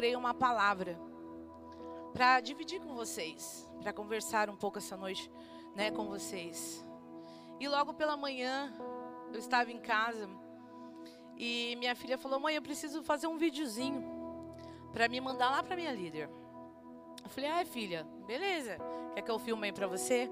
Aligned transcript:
procurei 0.00 0.16
uma 0.16 0.32
palavra 0.32 0.98
para 2.14 2.40
dividir 2.40 2.80
com 2.80 2.94
vocês, 2.94 3.70
para 3.82 3.92
conversar 3.92 4.48
um 4.48 4.56
pouco 4.56 4.78
essa 4.78 4.96
noite, 4.96 5.30
né, 5.76 5.90
com 5.90 6.06
vocês. 6.06 6.82
E 7.60 7.68
logo 7.68 7.92
pela 7.92 8.16
manhã, 8.16 8.72
eu 9.30 9.38
estava 9.38 9.70
em 9.70 9.78
casa 9.78 10.26
e 11.36 11.76
minha 11.76 11.94
filha 11.94 12.16
falou: 12.16 12.40
"Mãe, 12.40 12.54
eu 12.54 12.62
preciso 12.62 13.02
fazer 13.02 13.26
um 13.26 13.36
videozinho 13.36 14.02
para 14.90 15.06
me 15.06 15.20
mandar 15.20 15.50
lá 15.50 15.62
para 15.62 15.76
minha 15.76 15.92
líder". 15.92 16.30
Eu 17.22 17.28
falei: 17.28 17.50
"Ah, 17.50 17.62
filha, 17.66 18.06
beleza. 18.26 18.78
Quer 19.14 19.20
que 19.20 19.30
eu 19.30 19.38
filme 19.38 19.66
aí 19.66 19.72
para 19.72 19.86
você?" 19.86 20.30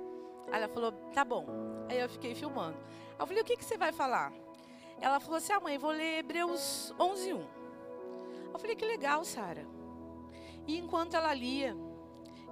Aí 0.51 0.63
ela 0.63 0.69
falou: 0.69 0.93
"Tá 1.13 1.27
bom". 1.27 1.45
Aí 1.91 2.01
eu 2.01 2.09
fiquei 2.09 2.35
filmando. 2.35 2.79
Eu 3.19 3.27
falei: 3.27 3.43
"O 3.43 3.45
que 3.45 3.55
que 3.55 3.65
você 3.67 3.77
vai 3.77 3.93
falar?" 3.93 4.33
Ela 4.99 5.21
falou 5.21 5.37
assim: 5.37 5.53
"Ah, 5.53 5.61
mãe, 5.61 5.77
vou 5.77 5.91
ler 5.91 6.21
Hebreus 6.21 6.91
11:1". 6.99 7.58
Eu 8.53 8.59
falei: 8.59 8.77
"Que 8.77 8.85
legal, 8.85 9.25
Sara". 9.25 9.67
E 10.67 10.77
enquanto 10.77 11.15
ela 11.15 11.33
lia 11.33 11.77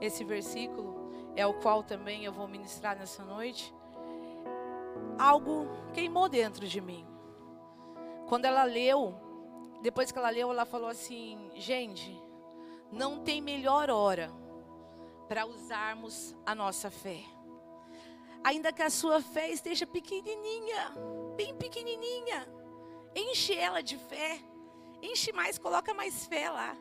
esse 0.00 0.24
versículo, 0.24 1.10
é 1.34 1.46
o 1.46 1.54
qual 1.54 1.82
também 1.82 2.24
eu 2.24 2.32
vou 2.32 2.48
ministrar 2.48 2.96
nessa 2.98 3.24
noite, 3.24 3.74
algo 5.18 5.68
queimou 5.92 6.28
dentro 6.28 6.66
de 6.66 6.80
mim. 6.80 7.06
Quando 8.28 8.46
ela 8.46 8.64
leu, 8.64 9.14
depois 9.82 10.10
que 10.10 10.18
ela 10.18 10.30
leu, 10.30 10.50
ela 10.50 10.64
falou 10.64 10.88
assim: 10.88 11.50
gente, 11.54 12.20
não 12.90 13.22
tem 13.22 13.40
melhor 13.40 13.90
hora 13.90 14.30
para 15.28 15.46
usarmos 15.46 16.34
a 16.44 16.54
nossa 16.54 16.90
fé. 16.90 17.20
Ainda 18.42 18.72
que 18.72 18.82
a 18.82 18.90
sua 18.90 19.20
fé 19.20 19.50
esteja 19.50 19.86
pequenininha, 19.86 20.92
bem 21.36 21.54
pequenininha, 21.56 22.46
enche 23.14 23.54
ela 23.54 23.82
de 23.82 23.98
fé, 23.98 24.40
enche 25.12 25.32
mais, 25.32 25.58
coloca 25.58 25.94
mais 25.94 26.26
fé 26.26 26.50
lá. 26.50 26.76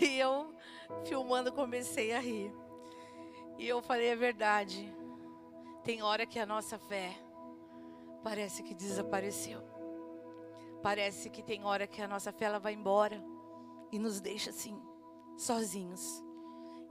E 0.00 0.18
eu, 0.18 0.54
filmando, 1.04 1.52
comecei 1.52 2.12
a 2.12 2.20
rir. 2.20 2.52
E 3.58 3.68
eu 3.68 3.82
falei: 3.82 4.08
é 4.08 4.16
verdade. 4.16 4.92
Tem 5.82 6.02
hora 6.02 6.26
que 6.26 6.38
a 6.38 6.46
nossa 6.46 6.78
fé 6.78 7.16
parece 8.22 8.62
que 8.62 8.74
desapareceu. 8.74 9.60
Parece 10.82 11.28
que 11.28 11.42
tem 11.42 11.64
hora 11.64 11.86
que 11.86 12.00
a 12.00 12.08
nossa 12.08 12.32
fé 12.32 12.46
ela 12.46 12.58
vai 12.58 12.74
embora 12.74 13.22
e 13.92 13.98
nos 13.98 14.20
deixa 14.20 14.50
assim, 14.50 14.80
sozinhos. 15.36 16.22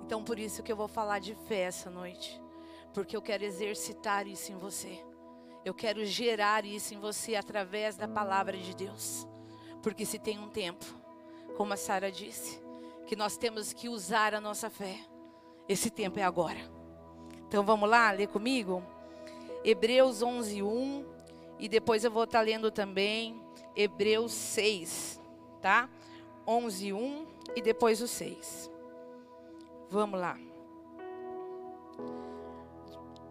Então 0.02 0.24
por 0.24 0.38
isso 0.38 0.62
que 0.64 0.72
eu 0.72 0.76
vou 0.76 0.88
falar 0.88 1.20
de 1.20 1.34
fé 1.34 1.62
essa 1.62 1.90
noite, 1.90 2.42
porque 2.94 3.16
eu 3.16 3.22
quero 3.22 3.44
exercitar 3.44 4.28
isso 4.28 4.52
em 4.52 4.58
você. 4.58 5.04
Eu 5.66 5.74
quero 5.74 6.06
gerar 6.06 6.66
isso 6.66 6.94
em 6.94 7.00
você 7.00 7.36
através 7.36 7.96
da 7.96 8.08
palavra 8.08 8.58
de 8.58 8.76
Deus. 8.76 9.28
Porque 9.82 10.06
se 10.06 10.20
tem 10.20 10.40
um 10.40 10.50
tempo, 10.50 10.86
como 11.56 11.74
a 11.74 11.78
Sara 11.78 12.12
disse, 12.12 12.62
que 13.06 13.16
nós 13.16 13.38
temos 13.38 13.74
que 13.74 13.90
usar 13.90 14.34
a 14.34 14.42
nossa 14.42 14.70
fé. 14.70 15.00
Esse 15.68 15.90
tempo 15.90 16.20
é 16.20 16.24
agora. 16.24 16.60
Então 17.48 17.64
vamos 17.64 17.90
lá, 17.90 18.12
ler 18.12 18.28
comigo? 18.28 18.84
Hebreus 19.64 20.22
11, 20.22 20.62
1. 20.62 21.06
E 21.60 21.68
depois 21.68 22.04
eu 22.04 22.12
vou 22.12 22.24
estar 22.24 22.42
lendo 22.42 22.72
também 22.72 23.42
Hebreus 23.76 24.32
6, 24.32 25.22
tá? 25.62 25.90
11, 26.48 26.94
1 26.94 27.28
e 27.56 27.62
depois 27.62 28.02
o 28.02 28.08
6. 28.08 28.72
Vamos 29.90 30.20
lá. 30.20 30.38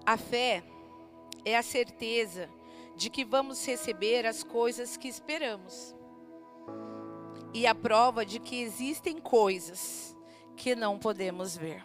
A 0.04 0.16
fé 0.16 0.62
é 1.44 1.56
a 1.56 1.62
certeza 1.62 2.48
de 2.96 3.08
que 3.10 3.24
vamos 3.24 3.64
receber 3.64 4.26
as 4.26 4.42
coisas 4.42 4.96
que 4.96 5.08
esperamos 5.08 5.94
e 7.52 7.66
a 7.66 7.74
prova 7.74 8.24
de 8.24 8.38
que 8.38 8.60
existem 8.60 9.18
coisas 9.18 10.16
que 10.56 10.74
não 10.74 10.98
podemos 10.98 11.56
ver. 11.56 11.84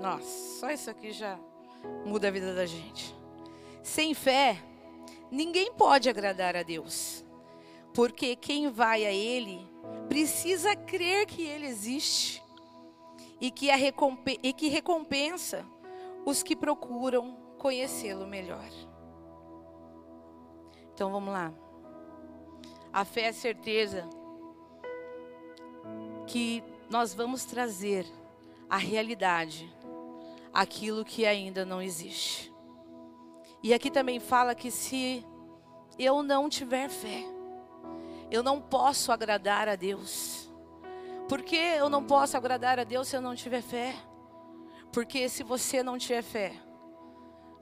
Nossa, 0.00 0.58
só 0.58 0.70
isso 0.70 0.90
aqui 0.90 1.12
já 1.12 1.38
muda 2.04 2.28
a 2.28 2.30
vida 2.30 2.54
da 2.54 2.66
gente. 2.66 3.14
Sem 3.82 4.14
fé, 4.14 4.58
ninguém 5.30 5.72
pode 5.74 6.08
agradar 6.08 6.56
a 6.56 6.62
Deus, 6.62 7.24
porque 7.92 8.34
quem 8.36 8.70
vai 8.70 9.04
a 9.04 9.12
Ele 9.12 9.68
precisa 10.08 10.74
crer 10.74 11.26
que 11.26 11.42
Ele 11.42 11.66
existe 11.66 12.42
e 13.40 13.50
que, 13.50 13.70
a 13.70 13.76
recompensa, 13.76 14.40
e 14.42 14.52
que 14.52 14.68
recompensa 14.68 15.66
os 16.24 16.42
que 16.42 16.56
procuram 16.56 17.36
conhecê-lo 17.58 18.26
melhor. 18.26 18.68
Então 20.92 21.10
vamos 21.10 21.32
lá. 21.32 21.52
A 22.92 23.04
fé 23.04 23.22
é 23.22 23.32
certeza 23.32 24.08
que 26.26 26.62
nós 26.90 27.14
vamos 27.14 27.44
trazer 27.44 28.06
à 28.68 28.76
realidade 28.76 29.72
aquilo 30.52 31.04
que 31.04 31.26
ainda 31.26 31.64
não 31.64 31.82
existe. 31.82 32.52
E 33.62 33.72
aqui 33.72 33.90
também 33.90 34.20
fala 34.20 34.54
que 34.54 34.70
se 34.70 35.24
eu 35.98 36.22
não 36.22 36.48
tiver 36.48 36.88
fé, 36.88 37.24
eu 38.30 38.42
não 38.42 38.60
posso 38.60 39.10
agradar 39.10 39.68
a 39.68 39.76
Deus. 39.76 40.50
Por 41.28 41.42
que 41.42 41.56
eu 41.56 41.88
não 41.88 42.04
posso 42.04 42.36
agradar 42.36 42.78
a 42.78 42.84
Deus 42.84 43.08
se 43.08 43.16
eu 43.16 43.20
não 43.20 43.34
tiver 43.34 43.62
fé? 43.62 43.94
Porque 44.92 45.28
se 45.28 45.42
você 45.42 45.82
não 45.82 45.98
tiver 45.98 46.22
fé, 46.22 46.52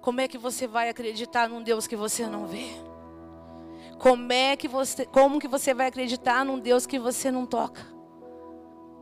como 0.01 0.21
é 0.21 0.27
que 0.27 0.37
você 0.37 0.67
vai 0.67 0.89
acreditar 0.89 1.49
num 1.49 1.63
Deus 1.63 1.87
que 1.87 1.97
você 1.97 2.27
não 2.27 2.47
vê? 2.47 2.67
Como 3.99 4.33
é 4.33 4.57
que 4.57 4.67
você, 4.67 5.07
como 5.07 5.39
que 5.39 5.47
você 5.47 5.73
vai 5.73 5.87
acreditar 5.87 6.45
num 6.45 6.59
Deus 6.59 6.87
que 6.87 6.99
você 6.99 7.31
não 7.31 7.47
toca? 7.47 7.92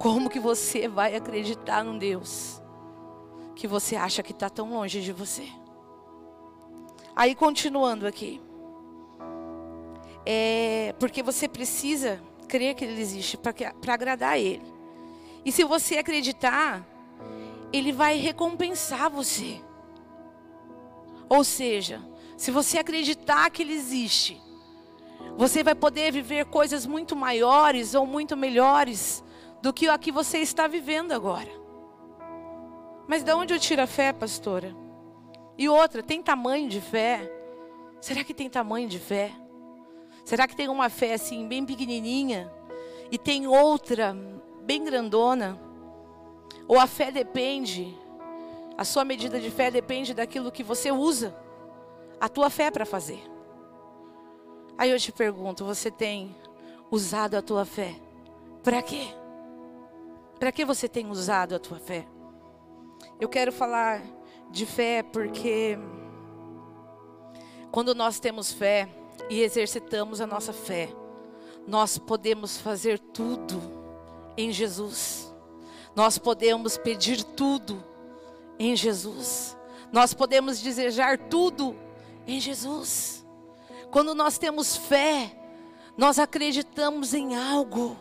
Como 0.01 0.31
que 0.31 0.41
você 0.41 0.89
vai 0.89 1.15
acreditar 1.15 1.85
num 1.85 1.99
Deus 1.99 2.59
que 3.55 3.69
você 3.69 3.97
acha 3.97 4.23
que 4.23 4.33
está 4.33 4.49
tão 4.49 4.71
longe 4.71 5.03
de 5.03 5.13
você? 5.13 5.47
Aí 7.15 7.35
continuando 7.35 8.07
aqui. 8.07 8.41
É, 10.25 10.95
porque 10.99 11.23
você 11.23 11.47
precisa 11.47 12.19
crer 12.49 12.75
que 12.75 12.83
Ele 12.83 12.99
existe 12.99 13.37
para 13.37 13.93
agradar 13.93 14.31
a 14.31 14.39
Ele. 14.39 14.65
E 15.45 15.53
se 15.53 15.65
você 15.65 15.99
acreditar, 15.99 16.83
Ele 17.71 17.93
vai 17.93 18.17
recompensar 18.17 19.11
você. 19.11 19.61
Ou 21.29 21.45
seja, 21.45 22.01
se 22.39 22.51
você 22.51 22.79
acreditar 22.79 23.51
que 23.51 23.61
Ele 23.61 23.75
existe, 23.75 24.41
você 25.37 25.63
vai 25.63 25.75
poder 25.75 26.11
viver 26.11 26.47
coisas 26.47 26.87
muito 26.87 27.15
maiores 27.15 27.95
ou 27.95 28.07
muito 28.07 28.35
melhores 28.35 29.23
do 29.63 29.73
que 29.73 29.89
a 29.89 29.99
que 29.99 30.11
você 30.11 30.39
está 30.39 30.67
vivendo 30.67 31.13
agora. 31.13 31.51
Mas 33.07 33.23
de 33.23 33.33
onde 33.33 33.53
eu 33.53 33.59
tiro 33.59 33.83
a 33.83 33.87
fé, 33.87 34.13
pastora? 34.13 34.75
E 35.59 35.69
outra, 35.69 36.03
tem 36.03 36.23
tamanho 36.23 36.69
de 36.69 36.81
fé? 36.81 37.31
Será 38.01 38.25
que 38.25 38.33
tem 38.33 38.49
tamanho 38.49 38.89
de 38.89 38.99
fé? 38.99 39.33
Será 40.25 40.47
que 40.47 40.57
tem 40.57 40.69
uma 40.69 40.89
fé 40.89 41.15
assim, 41.15 41.47
bem 41.47 41.67
pequenininha? 41.67 42.51
E 43.11 43.19
tem 43.19 43.47
outra, 43.47 44.17
bem 44.63 44.85
grandona? 44.85 45.61
Ou 46.69 46.79
a 46.79 46.87
fé 46.87 47.11
depende, 47.11 47.97
a 48.79 48.85
sua 48.85 49.05
medida 49.05 49.41
de 49.41 49.51
fé 49.51 49.71
depende 49.71 50.15
daquilo 50.15 50.53
que 50.53 50.63
você 50.63 50.93
usa 50.93 51.37
a 52.21 52.29
tua 52.29 52.49
fé 52.49 52.71
para 52.71 52.87
fazer? 52.87 53.23
Aí 54.79 54.91
eu 54.91 54.99
te 54.99 55.13
pergunto, 55.13 55.65
você 55.65 55.91
tem 55.91 56.35
usado 56.91 57.35
a 57.35 57.43
tua 57.43 57.65
fé 57.65 57.95
para 58.63 58.81
quê? 58.81 59.20
Para 60.41 60.51
que 60.51 60.65
você 60.65 60.89
tem 60.89 61.11
usado 61.11 61.55
a 61.55 61.59
tua 61.59 61.79
fé? 61.79 62.09
Eu 63.21 63.29
quero 63.29 63.53
falar 63.53 64.03
de 64.51 64.65
fé 64.65 65.03
porque 65.03 65.79
quando 67.71 67.95
nós 67.95 68.19
temos 68.19 68.51
fé 68.51 68.89
e 69.29 69.43
exercitamos 69.43 70.19
a 70.19 70.27
nossa 70.27 70.55
fé, 70.55 70.89
nós 71.67 71.99
podemos 71.99 72.57
fazer 72.57 72.99
tudo 72.99 73.61
em 74.35 74.51
Jesus. 74.51 75.31
Nós 75.95 76.17
podemos 76.17 76.79
pedir 76.79 77.23
tudo 77.23 77.85
em 78.59 78.75
Jesus. 78.75 79.55
Nós 79.93 80.15
podemos 80.15 80.63
desejar 80.63 81.19
tudo 81.19 81.77
em 82.27 82.41
Jesus. 82.41 83.27
Quando 83.91 84.15
nós 84.15 84.39
temos 84.39 84.75
fé, 84.75 85.37
nós 85.99 86.19
acreditamos 86.19 87.13
em 87.13 87.37
algo 87.37 87.95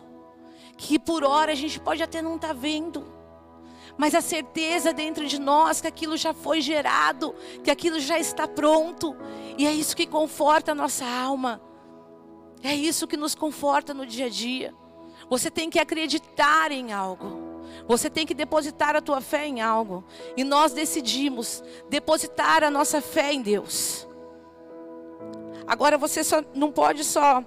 que 0.80 0.98
por 0.98 1.22
hora 1.22 1.52
a 1.52 1.54
gente 1.54 1.78
pode 1.78 2.02
até 2.02 2.22
não 2.22 2.36
estar 2.36 2.48
tá 2.48 2.54
vendo, 2.54 3.04
mas 3.98 4.14
a 4.14 4.22
certeza 4.22 4.94
dentro 4.94 5.26
de 5.26 5.38
nós 5.38 5.78
que 5.78 5.86
aquilo 5.86 6.16
já 6.16 6.32
foi 6.32 6.62
gerado, 6.62 7.34
que 7.62 7.70
aquilo 7.70 8.00
já 8.00 8.18
está 8.18 8.48
pronto, 8.48 9.14
e 9.58 9.66
é 9.66 9.72
isso 9.72 9.94
que 9.94 10.06
conforta 10.06 10.72
a 10.72 10.74
nossa 10.74 11.04
alma, 11.04 11.60
é 12.62 12.74
isso 12.74 13.06
que 13.06 13.16
nos 13.16 13.34
conforta 13.34 13.92
no 13.92 14.06
dia 14.06 14.24
a 14.24 14.28
dia. 14.30 14.74
Você 15.28 15.50
tem 15.50 15.68
que 15.68 15.78
acreditar 15.78 16.72
em 16.72 16.94
algo. 16.94 17.60
Você 17.86 18.08
tem 18.08 18.26
que 18.26 18.34
depositar 18.34 18.96
a 18.96 19.02
tua 19.02 19.20
fé 19.20 19.46
em 19.46 19.60
algo. 19.60 20.02
E 20.36 20.42
nós 20.42 20.72
decidimos 20.72 21.62
depositar 21.90 22.64
a 22.64 22.70
nossa 22.70 23.02
fé 23.02 23.32
em 23.32 23.42
Deus. 23.42 24.08
Agora 25.66 25.98
você 25.98 26.24
só 26.24 26.42
não 26.54 26.72
pode 26.72 27.04
só 27.04 27.44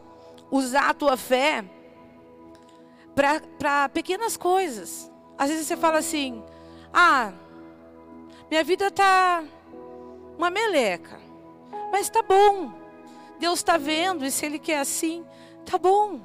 usar 0.52 0.90
a 0.90 0.94
tua 0.94 1.18
fé 1.18 1.66
para 3.16 3.90
pequenas 3.90 4.38
coisas. 4.38 5.12
Às 5.38 5.50
vezes 5.50 5.68
você 5.68 5.78
fala 5.78 6.00
assim: 6.00 6.44
"Ah, 6.94 7.34
minha 8.50 8.64
vida 8.64 8.90
tá 8.92 9.44
uma 10.38 10.50
meleca". 10.50 11.20
Mas 11.92 12.10
tá 12.10 12.24
bom. 12.24 12.74
Deus 13.40 13.60
está 13.60 13.78
vendo 13.78 14.26
e 14.26 14.32
se 14.32 14.46
ele 14.46 14.58
quer 14.58 14.80
assim, 14.80 15.24
tá 15.66 15.78
bom. 15.78 16.22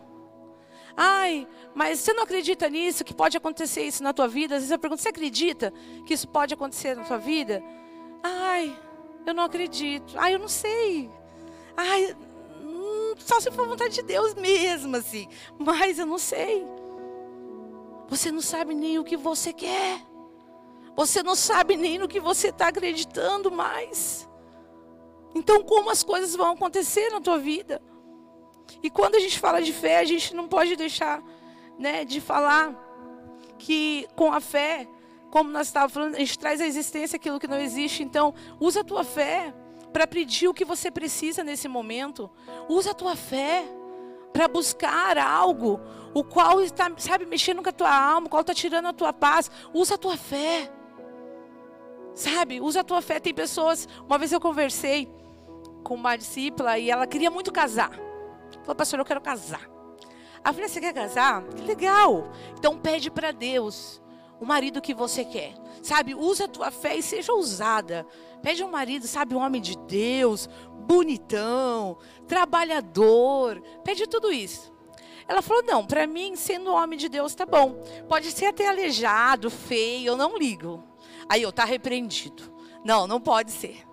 Ai, 0.97 1.47
mas 1.75 2.01
você 2.01 2.13
não 2.13 2.23
acredita 2.23 2.69
nisso, 2.69 3.05
que 3.05 3.15
pode 3.15 3.37
acontecer 3.37 3.83
isso 3.83 4.03
na 4.03 4.13
tua 4.13 4.27
vida? 4.27 4.55
Às 4.55 4.63
vezes 4.63 4.71
eu 4.71 4.79
pergunto, 4.79 5.03
você 5.03 5.11
acredita 5.11 5.73
que 6.07 6.15
isso 6.15 6.27
pode 6.27 6.55
acontecer 6.55 6.97
na 6.97 7.05
tua 7.05 7.19
vida? 7.19 7.63
Ai, 8.23 8.77
eu 9.27 9.35
não 9.35 9.45
acredito. 9.45 10.15
Ai, 10.17 10.35
eu 10.35 10.39
não 10.39 10.49
sei. 10.49 11.11
Ai, 11.77 12.17
só 13.19 13.41
se 13.41 13.51
for 13.51 13.67
vontade 13.67 13.95
de 13.95 14.03
Deus 14.03 14.35
mesmo, 14.35 14.97
assim. 14.97 15.29
Mas 15.59 15.99
eu 15.99 16.07
não 16.07 16.19
sei. 16.19 16.67
Você 18.09 18.31
não 18.31 18.41
sabe 18.41 18.75
nem 18.75 18.99
o 18.99 19.05
que 19.05 19.17
você 19.17 19.53
quer. 19.53 20.01
Você 20.97 21.23
não 21.23 21.37
sabe 21.37 21.77
nem 21.77 21.99
no 21.99 22.09
que 22.09 22.19
você 22.19 22.49
está 22.49 22.69
acreditando 22.69 23.51
mais. 23.51 24.29
Então, 25.35 25.63
como 25.63 25.91
as 25.91 26.03
coisas 26.03 26.35
vão 26.35 26.53
acontecer 26.53 27.11
na 27.11 27.21
tua 27.21 27.39
vida? 27.39 27.81
E 28.83 28.91
quando 28.91 29.15
a 29.15 29.21
gente 29.21 29.39
fala 29.39 29.63
de 29.63 29.73
fé, 29.73 29.99
a 29.99 30.05
gente 30.05 30.35
não 30.35 30.49
pode 30.49 30.75
deixar 30.75 31.23
né, 31.79 32.05
de 32.05 32.21
falar 32.21 32.75
que 33.59 34.09
com 34.17 34.33
a 34.33 34.41
fé, 34.41 34.89
como 35.31 35.51
nós 35.51 35.69
estávamos 35.69 35.93
falando, 35.93 36.15
a 36.15 36.19
gente 36.19 36.39
traz 36.39 36.61
à 36.61 36.67
existência 36.67 37.17
aquilo 37.17 37.39
que 37.39 37.47
não 37.47 37.61
existe. 37.61 38.03
Então, 38.03 38.35
usa 38.59 38.81
a 38.81 38.85
tua 38.85 39.05
fé 39.05 39.55
para 39.93 40.07
pedir 40.07 40.49
o 40.49 40.55
que 40.55 40.65
você 40.65 40.91
precisa 40.91 41.43
nesse 41.43 41.69
momento. 41.69 42.31
Usa 42.69 42.91
a 42.91 42.95
tua 42.95 43.17
fé 43.17 43.65
para 44.33 44.47
buscar 44.47 45.19
algo, 45.19 45.81
o 46.15 46.23
qual 46.23 46.61
está, 46.61 46.91
sabe, 46.99 47.27
mexendo 47.27 47.63
com 47.63 47.69
a 47.69 47.73
tua 47.73 47.95
alma, 47.95 48.27
o 48.27 48.31
qual 48.31 48.43
está 48.43 48.55
tirando 48.55 48.87
a 48.87 48.93
tua 48.93 49.13
paz. 49.13 49.51
Usa 49.73 49.95
a 49.95 49.99
tua 49.99 50.17
fé. 50.17 50.71
Sabe, 52.15 52.61
usa 52.61 52.81
a 52.81 52.85
tua 52.85 53.01
fé. 53.01 53.21
Tem 53.21 53.35
pessoas, 53.35 53.89
uma 54.07 54.19
vez 54.19 54.33
eu 54.33 54.41
conversei 54.41 55.09
com 55.83 55.95
uma 55.95 56.17
discípula 56.17 56.79
e 56.79 56.91
ela 56.91 57.07
queria 57.07 57.31
muito 57.31 57.53
casar. 57.53 57.91
Falou, 58.63 58.75
pastor, 58.77 58.99
eu 58.99 59.05
quero 59.05 59.21
casar. 59.21 59.69
A 60.45 60.53
filha, 60.53 60.69
você 60.69 60.81
quer 60.81 60.93
casar? 60.93 61.43
Que 61.45 61.63
legal. 61.63 62.29
Então 62.59 62.79
pede 62.79 63.11
para 63.11 63.33
Deus 63.33 64.01
o 64.41 64.47
marido 64.47 64.81
que 64.81 64.95
você 64.95 65.25
quer. 65.25 65.55
Sabe, 65.83 66.15
usa 66.15 66.45
a 66.45 66.49
tua 66.49 66.71
fé 66.71 66.97
e 66.97 67.03
seja 67.03 67.33
ousada. 67.33 68.07
Pede 68.43 68.63
um 68.63 68.71
marido, 68.71 69.07
sabe, 69.07 69.35
um 69.35 69.39
homem 69.39 69.61
de 69.61 69.77
Deus, 69.77 70.49
bonitão, 70.87 71.99
trabalhador. 72.27 73.61
Pede 73.85 74.07
tudo 74.07 74.33
isso. 74.33 74.73
Ela 75.29 75.43
falou: 75.43 75.63
não, 75.63 75.87
para 75.87 76.07
mim, 76.07 76.35
sendo 76.35 76.73
homem 76.73 76.99
de 76.99 77.09
Deus, 77.09 77.35
tá 77.35 77.45
bom. 77.45 77.75
Pode 78.09 78.33
ser 78.33 78.47
até 78.47 78.67
aleijado, 78.67 79.51
feio, 79.51 80.09
eu 80.09 80.17
não 80.17 80.39
ligo. 80.39 80.83
Aí 81.29 81.43
eu, 81.43 81.53
tá 81.53 81.65
repreendido. 81.65 82.51
Não, 82.83 83.07
não 83.07 83.21
pode 83.21 83.53
ser. 83.53 83.87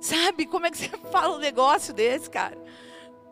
Sabe 0.00 0.44
como 0.44 0.66
é 0.66 0.70
que 0.70 0.76
você 0.76 0.90
fala 1.10 1.36
um 1.36 1.38
negócio 1.38 1.94
desse, 1.94 2.28
cara? 2.28 2.62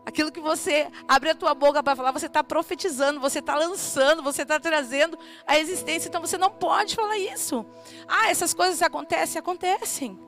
Aquilo 0.05 0.32
que 0.32 0.41
você 0.41 0.91
abre 1.06 1.31
a 1.31 1.35
tua 1.35 1.55
boca 1.55 1.81
para 1.82 1.94
falar, 1.94 2.11
você 2.11 2.26
está 2.26 2.43
profetizando, 2.43 3.20
você 3.20 3.38
está 3.38 3.55
lançando, 3.55 4.23
você 4.23 4.43
está 4.43 4.59
trazendo 4.59 5.17
a 5.47 5.59
existência. 5.59 6.09
Então 6.09 6.20
você 6.20 6.38
não 6.38 6.50
pode 6.50 6.97
falar 6.97 7.19
isso. 7.19 7.64
Ah, 8.09 8.31
essas 8.31 8.53
coisas 8.53 8.82
acontecem? 8.82 9.38
Acontecem. 9.38 10.19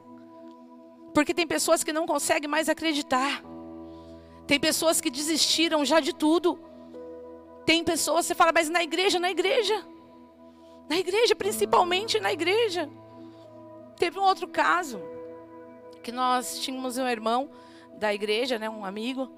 Porque 1.14 1.32
tem 1.32 1.46
pessoas 1.46 1.84
que 1.84 1.92
não 1.92 2.06
conseguem 2.06 2.50
mais 2.50 2.68
acreditar. 2.68 3.42
Tem 4.46 4.60
pessoas 4.60 5.00
que 5.00 5.10
desistiram 5.10 5.84
já 5.84 6.00
de 6.00 6.12
tudo. 6.12 6.58
Tem 7.64 7.82
pessoas, 7.82 8.26
você 8.26 8.34
fala, 8.34 8.52
mas 8.52 8.68
na 8.68 8.82
igreja, 8.82 9.18
na 9.18 9.30
igreja. 9.30 9.86
Na 10.88 10.98
igreja, 10.98 11.34
principalmente 11.34 12.20
na 12.20 12.32
igreja. 12.32 12.90
Teve 13.96 14.18
um 14.18 14.22
outro 14.22 14.48
caso, 14.48 15.00
que 16.02 16.12
nós 16.12 16.58
tínhamos 16.58 16.98
um 16.98 17.08
irmão 17.08 17.48
da 17.96 18.12
igreja, 18.12 18.58
né, 18.58 18.68
um 18.68 18.84
amigo, 18.84 19.30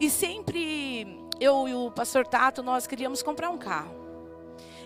e 0.00 0.10
sempre 0.10 1.06
eu 1.38 1.68
e 1.68 1.74
o 1.74 1.90
pastor 1.90 2.26
Tato, 2.26 2.62
nós 2.62 2.86
queríamos 2.86 3.22
comprar 3.22 3.50
um 3.50 3.58
carro. 3.58 3.94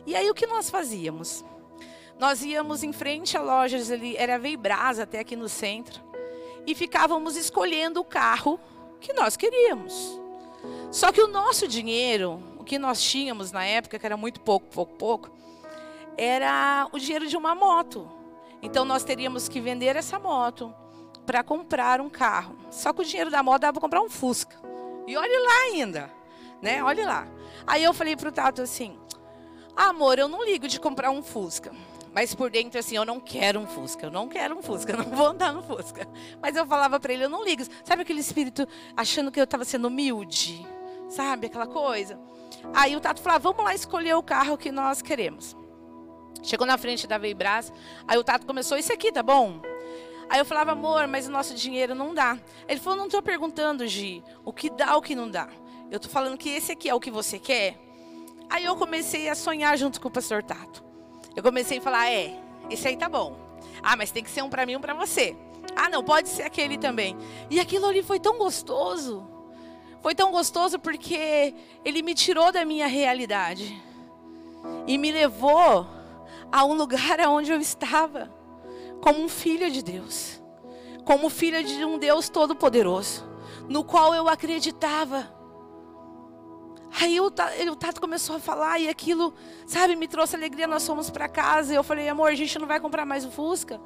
E 0.05 0.15
aí 0.15 0.29
o 0.29 0.35
que 0.35 0.47
nós 0.47 0.69
fazíamos? 0.69 1.45
Nós 2.19 2.43
íamos 2.43 2.83
em 2.83 2.93
frente 2.93 3.37
a 3.37 3.41
lojas, 3.41 3.91
ali, 3.91 4.17
era 4.17 4.39
Veibras 4.39 4.99
até 4.99 5.21
aqui 5.21 5.35
no 5.35 5.49
centro, 5.49 6.04
e 6.67 6.75
ficávamos 6.75 7.37
escolhendo 7.37 8.01
o 8.01 8.05
carro 8.05 8.59
que 9.01 9.13
nós 9.13 9.37
queríamos. 9.37 10.21
Só 10.91 11.13
que 11.13 11.21
o 11.21 11.29
nosso 11.29 11.69
dinheiro, 11.69 12.43
o 12.59 12.65
que 12.65 12.79
nós 12.79 13.03
tínhamos 13.03 13.53
na 13.53 13.65
época, 13.65 13.99
que 13.99 14.07
era 14.07 14.17
muito 14.17 14.41
pouco, 14.41 14.67
pouco, 14.69 14.95
pouco, 14.95 15.31
era 16.17 16.89
o 16.93 16.99
dinheiro 16.99 17.27
de 17.27 17.37
uma 17.37 17.55
moto. 17.55 18.11
Então 18.63 18.85
nós 18.85 19.05
teríamos 19.05 19.49
que 19.49 19.61
vender 19.61 19.97
essa 19.97 20.19
moto 20.19 20.75
para 21.27 21.43
comprar 21.43 22.01
um 22.01 22.09
carro. 22.09 22.57
Só 22.71 22.93
que 22.93 23.03
o 23.03 23.05
dinheiro 23.05 23.31
da 23.31 23.43
moto 23.43 23.63
dava 23.63 23.73
para 23.75 23.81
comprar 23.81 24.01
um 24.01 24.09
Fusca. 24.09 24.57
E 25.07 25.17
olhe 25.17 25.39
lá 25.39 25.59
ainda, 25.65 26.11
né? 26.63 26.83
Olhe 26.83 27.05
lá. 27.05 27.27
Aí 27.67 27.85
eu 27.85 27.93
falei 27.93 28.17
pro 28.17 28.33
Tato 28.33 28.63
assim: 28.63 28.99
"Amor, 29.77 30.19
eu 30.19 30.29
não 30.29 30.45
ligo 30.45 30.67
de 30.67 30.81
comprar 30.81 31.11
um 31.11 31.23
Fusca". 31.23 31.73
Mas 32.15 32.33
por 32.33 32.49
dentro, 32.49 32.79
assim, 32.79 32.97
eu 32.97 33.05
não 33.05 33.19
quero 33.19 33.59
um 33.59 33.67
Fusca, 33.67 34.07
eu 34.07 34.11
não 34.11 34.29
quero 34.29 34.57
um 34.57 34.63
Fusca, 34.63 34.93
eu 34.93 34.99
não 34.99 35.05
vou 35.07 35.27
andar 35.27 35.53
no 35.53 35.63
Fusca. 35.63 36.07
Mas 36.41 36.55
eu 36.55 36.65
falava 36.65 37.01
para 37.01 37.13
ele, 37.13 37.25
eu 37.25 37.29
não 37.29 37.45
ligo. 37.45 37.65
Sabe 37.83 38.03
aquele 38.03 38.21
espírito 38.21 38.69
achando 38.97 39.33
que 39.33 39.41
eu 39.41 39.45
estava 39.45 39.65
sendo 39.65 39.89
humilde? 39.89 40.65
Sabe, 41.09 41.49
aquela 41.49 41.67
coisa? 41.67 42.19
Aí 42.73 42.95
o 42.95 43.01
Tato 43.01 43.21
falou, 43.21 43.41
vamos 43.41 43.65
lá 43.65 43.75
escolher 43.75 44.15
o 44.15 44.23
carro 44.23 44.57
que 44.57 44.71
nós 44.71 45.03
queremos. 45.03 45.57
Chegou 46.41 46.67
na 46.67 46.79
frente 46.79 47.07
da 47.07 47.19
Veibras, 47.19 47.73
aí 48.07 48.17
o 48.17 48.23
Tato 48.23 48.47
começou, 48.47 48.79
isso 48.79 48.93
aqui 48.93 49.11
tá 49.11 49.23
bom? 49.23 49.61
Aí 50.29 50.39
eu 50.39 50.45
falava, 50.45 50.73
amor, 50.73 51.09
mas 51.09 51.27
o 51.27 51.31
nosso 51.31 51.55
dinheiro 51.55 51.95
não 51.97 52.15
dá. 52.15 52.39
Ele 52.69 52.79
falou, 52.79 52.99
não 52.99 53.07
estou 53.07 53.23
perguntando, 53.23 53.87
Gi, 53.89 54.23
o 54.45 54.53
que 54.53 54.71
dá, 54.71 54.97
o 54.97 55.03
que 55.03 55.17
não 55.17 55.29
dá. 55.29 55.49
Eu 55.91 55.97
estou 55.97 56.11
falando 56.11 56.39
que 56.39 56.49
esse 56.49 56.71
aqui 56.71 56.89
é 56.89 56.95
o 56.95 57.01
que 57.01 57.11
você 57.11 57.41
quer. 57.41 57.77
Aí 58.49 58.65
eu 58.65 58.77
comecei 58.77 59.29
a 59.29 59.35
sonhar 59.35 59.77
junto 59.77 60.01
com 60.01 60.09
o 60.09 60.11
pastor 60.11 60.43
Tato. 60.43 60.94
Eu 61.37 61.43
comecei 61.43 61.79
a 61.79 61.83
falar, 61.83 62.11
é, 62.11 62.39
esse 62.71 62.87
aí 62.87 62.97
tá 62.97 63.09
bom. 63.09 63.37
Ah, 63.83 63.97
mas 63.97 64.11
tem 64.11 64.23
que 64.23 64.31
ser 64.31 64.43
um 64.43 64.49
para 64.49 64.65
mim, 64.65 64.77
um 64.77 64.81
para 64.81 64.95
você. 64.95 65.37
Ah, 65.75 65.89
não, 65.89 66.03
pode 66.05 66.29
ser 66.29 66.43
aquele 66.43 66.79
também. 66.79 67.17
E 67.51 67.59
aquilo 67.59 67.87
ali 67.87 68.03
foi 68.03 68.21
tão 68.21 68.39
gostoso. 68.39 69.27
Foi 70.03 70.15
tão 70.15 70.31
gostoso 70.31 70.79
porque 70.79 71.55
ele 71.85 72.03
me 72.03 72.15
tirou 72.15 72.53
da 72.53 72.65
minha 72.65 72.87
realidade 72.87 73.83
e 74.87 74.99
me 74.99 75.11
levou 75.11 75.87
a 76.53 76.65
um 76.65 76.75
lugar 76.75 77.21
onde 77.27 77.51
eu 77.51 77.59
estava 77.59 78.33
como 79.01 79.23
um 79.23 79.29
filho 79.29 79.71
de 79.71 79.83
Deus, 79.83 80.43
como 81.05 81.29
filho 81.29 81.63
de 81.65 81.85
um 81.85 81.99
Deus 81.99 82.29
todo-poderoso, 82.29 83.25
no 83.69 83.85
qual 83.85 84.15
eu 84.15 84.29
acreditava. 84.29 85.34
Aí 87.01 87.19
o, 87.21 87.27
o 87.27 87.77
Tato 87.77 88.01
começou 88.01 88.37
a 88.37 88.41
falar 88.41 88.79
e 88.79 88.89
aquilo, 88.89 89.35
sabe, 89.67 89.97
me 89.97 90.07
trouxe 90.07 90.37
alegria. 90.37 90.67
Nós 90.67 90.87
fomos 90.87 91.11
para 91.11 91.29
casa 91.29 91.73
e 91.73 91.77
eu 91.77 91.83
falei, 91.83 92.09
amor, 92.09 92.31
a 92.31 92.35
gente 92.35 92.59
não 92.59 92.67
vai 92.67 92.79
comprar 92.79 93.05
mais 93.05 93.25
o 93.25 93.31
Fusca? 93.31 93.81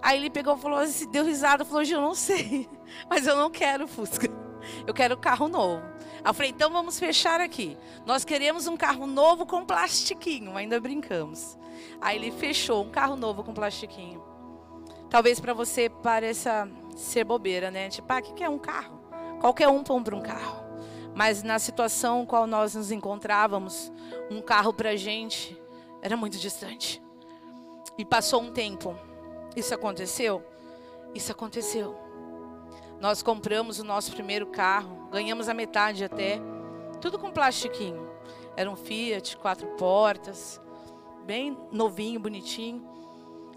Aí 0.00 0.18
ele 0.18 0.28
pegou 0.28 0.56
e 0.56 0.60
falou 0.60 0.78
assim, 0.80 1.08
deu 1.08 1.24
risada, 1.24 1.64
falou, 1.64 1.84
eu 1.84 2.00
não 2.00 2.14
sei, 2.14 2.68
mas 3.08 3.26
eu 3.26 3.36
não 3.36 3.48
quero 3.48 3.86
Fusca, 3.86 4.28
eu 4.84 4.92
quero 4.92 5.16
carro 5.16 5.46
novo. 5.46 5.84
Aí 6.24 6.30
eu 6.30 6.34
falei, 6.34 6.50
então 6.50 6.70
vamos 6.70 6.98
fechar 6.98 7.40
aqui. 7.40 7.76
Nós 8.04 8.24
queremos 8.24 8.66
um 8.66 8.76
carro 8.76 9.06
novo 9.06 9.46
com 9.46 9.64
plastiquinho, 9.64 10.56
ainda 10.56 10.80
brincamos. 10.80 11.56
Aí 12.00 12.16
ele 12.16 12.32
fechou 12.32 12.84
um 12.84 12.90
carro 12.90 13.14
novo 13.14 13.44
com 13.44 13.54
plastiquinho. 13.54 14.22
Talvez 15.08 15.38
para 15.38 15.54
você 15.54 15.88
pareça 15.88 16.68
ser 16.96 17.22
bobeira, 17.22 17.70
né? 17.70 17.88
Tipo, 17.88 18.12
ah, 18.12 18.18
o 18.18 18.22
que 18.22 18.42
é 18.42 18.48
um 18.48 18.58
carro? 18.58 19.00
Qualquer 19.40 19.68
um 19.68 19.84
compra 19.84 20.16
um 20.16 20.22
carro. 20.22 20.61
Mas 21.14 21.42
na 21.42 21.58
situação 21.58 22.22
em 22.22 22.26
qual 22.26 22.46
nós 22.46 22.74
nos 22.74 22.90
encontrávamos, 22.90 23.92
um 24.30 24.40
carro 24.40 24.72
para 24.72 24.96
gente 24.96 25.60
era 26.00 26.16
muito 26.16 26.38
distante. 26.38 27.02
E 27.98 28.04
passou 28.04 28.40
um 28.42 28.52
tempo. 28.52 28.96
Isso 29.54 29.74
aconteceu? 29.74 30.42
Isso 31.14 31.30
aconteceu. 31.30 31.96
Nós 33.00 33.22
compramos 33.22 33.78
o 33.78 33.84
nosso 33.84 34.12
primeiro 34.12 34.46
carro, 34.46 35.08
ganhamos 35.10 35.48
a 35.48 35.54
metade 35.54 36.04
até, 36.04 36.40
tudo 37.00 37.18
com 37.18 37.30
plastiquinho. 37.30 38.08
Era 38.56 38.70
um 38.70 38.76
Fiat, 38.76 39.36
quatro 39.36 39.66
portas, 39.76 40.60
bem 41.24 41.56
novinho, 41.70 42.20
bonitinho. 42.20 42.88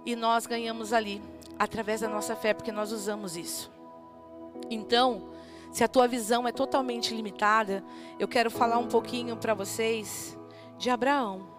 E 0.05 0.15
nós 0.15 0.45
ganhamos 0.45 0.91
ali 0.91 1.21
através 1.57 2.01
da 2.01 2.09
nossa 2.09 2.35
fé, 2.35 2.53
porque 2.53 2.71
nós 2.71 2.91
usamos 2.91 3.37
isso. 3.37 3.71
Então, 4.69 5.29
se 5.75 5.83
a 5.83 5.89
tua 5.89 6.07
visão 6.07 6.47
é 6.47 6.53
totalmente 6.53 7.13
limitada, 7.13 7.83
eu 8.17 8.29
quero 8.29 8.49
falar 8.49 8.77
um 8.77 8.87
pouquinho 8.87 9.35
para 9.35 9.53
vocês 9.53 10.39
de 10.77 10.89
Abraão. 10.89 11.49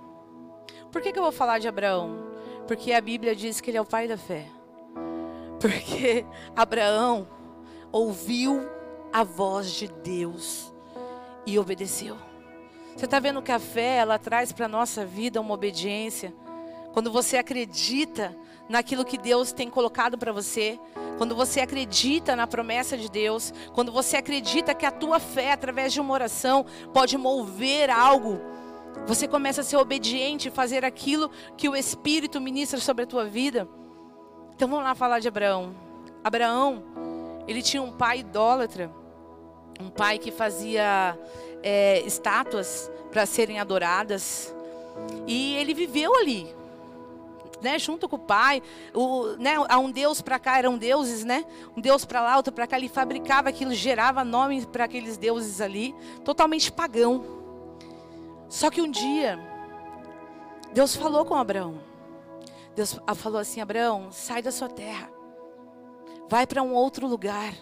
Por 0.91 1.03
que, 1.03 1.13
que 1.13 1.19
eu 1.19 1.23
vou 1.23 1.31
falar 1.31 1.59
de 1.59 1.69
Abraão? 1.69 2.17
Porque 2.67 2.95
a 2.95 3.01
Bíblia 3.03 3.37
diz 3.37 3.61
que 3.61 3.69
ele 3.69 3.77
é 3.77 3.81
o 3.81 3.85
pai 3.85 4.09
da 4.09 4.17
fé. 4.17 4.47
Porque 5.61 6.25
Abraão 6.57 7.29
ouviu 7.93 8.67
a 9.13 9.23
voz 9.23 9.73
de 9.73 9.87
Deus 9.87 10.73
e 11.45 11.59
obedeceu. 11.59 12.17
Você 12.97 13.05
está 13.05 13.21
vendo 13.21 13.43
que 13.43 13.53
a 13.53 13.59
fé, 13.59 13.97
ela 13.97 14.19
traz 14.19 14.51
para 14.51 14.65
a 14.65 14.69
nossa 14.69 15.05
vida 15.05 15.43
uma 15.43 15.53
obediência. 15.53 16.35
Quando 16.95 17.13
você 17.13 17.37
acredita 17.37 18.35
naquilo 18.69 19.05
que 19.05 19.19
Deus 19.19 19.53
tem 19.53 19.71
colocado 19.71 20.19
para 20.19 20.33
você, 20.33 20.79
quando 21.19 21.35
você 21.35 21.61
acredita 21.61 22.37
na 22.37 22.47
promessa 22.47 22.97
de 22.97 23.11
Deus, 23.11 23.53
quando 23.73 23.91
você 23.93 24.17
acredita 24.17 24.75
que 24.75 24.85
a 24.85 24.91
tua 24.91 25.19
fé, 25.19 25.53
através 25.53 25.93
de 25.93 26.01
uma 26.01 26.13
oração, 26.13 26.67
pode 26.93 27.17
mover 27.17 27.91
algo, 27.91 28.41
você 29.07 29.29
começa 29.29 29.61
a 29.61 29.65
ser 29.65 29.77
obediente 29.77 30.49
e 30.49 30.51
fazer 30.51 30.85
aquilo 30.85 31.31
que 31.57 31.69
o 31.69 31.77
Espírito 31.77 32.41
ministra 32.41 32.81
sobre 32.81 33.05
a 33.05 33.07
tua 33.07 33.25
vida. 33.25 33.69
Então 34.55 34.69
vamos 34.69 34.85
lá 34.85 34.95
falar 34.95 35.21
de 35.21 35.29
Abraão. 35.29 35.75
Abraão, 36.25 36.83
ele 37.47 37.63
tinha 37.63 37.83
um 37.83 37.93
pai 37.93 38.21
idólatra, 38.21 38.91
um 39.81 39.91
pai 39.91 40.19
que 40.19 40.33
fazia 40.33 41.17
é, 41.63 42.01
estátuas 42.01 42.91
para 43.13 43.27
serem 43.27 43.61
adoradas. 43.61 44.55
E 45.27 45.55
ele 45.57 45.75
viveu 45.75 46.15
ali, 46.17 46.55
né, 47.61 47.79
junto 47.79 48.09
com 48.09 48.17
o 48.17 48.21
pai. 48.21 48.63
O, 48.95 49.37
né, 49.39 49.59
um 49.77 49.91
deus 49.91 50.21
para 50.21 50.39
cá, 50.39 50.59
eram 50.59 50.77
deuses, 50.77 51.25
né? 51.25 51.45
Um 51.77 51.81
deus 51.81 52.05
para 52.05 52.23
lá, 52.23 52.37
outro 52.37 52.53
para 52.53 52.67
cá. 52.67 52.77
Ele 52.77 52.89
fabricava 52.89 53.49
aquilo, 53.49 53.73
gerava 53.75 54.25
nomes 54.25 54.65
para 54.65 54.85
aqueles 54.85 55.17
deuses 55.17 55.61
ali, 55.61 55.95
totalmente 56.25 56.71
pagão. 56.71 57.25
Só 58.49 58.71
que 58.71 58.81
um 58.81 58.91
dia, 58.91 59.39
Deus 60.73 60.95
falou 60.95 61.25
com 61.25 61.35
Abraão. 61.35 61.81
Deus 62.75 62.99
falou 63.17 63.41
assim: 63.41 63.61
Abraão, 63.61 64.09
sai 64.11 64.43
da 64.43 64.53
sua 64.53 64.69
terra, 64.69 65.11
vai 66.29 66.47
para 66.47 66.63
um 66.63 66.75
outro 66.75 67.07
lugar, 67.07 67.55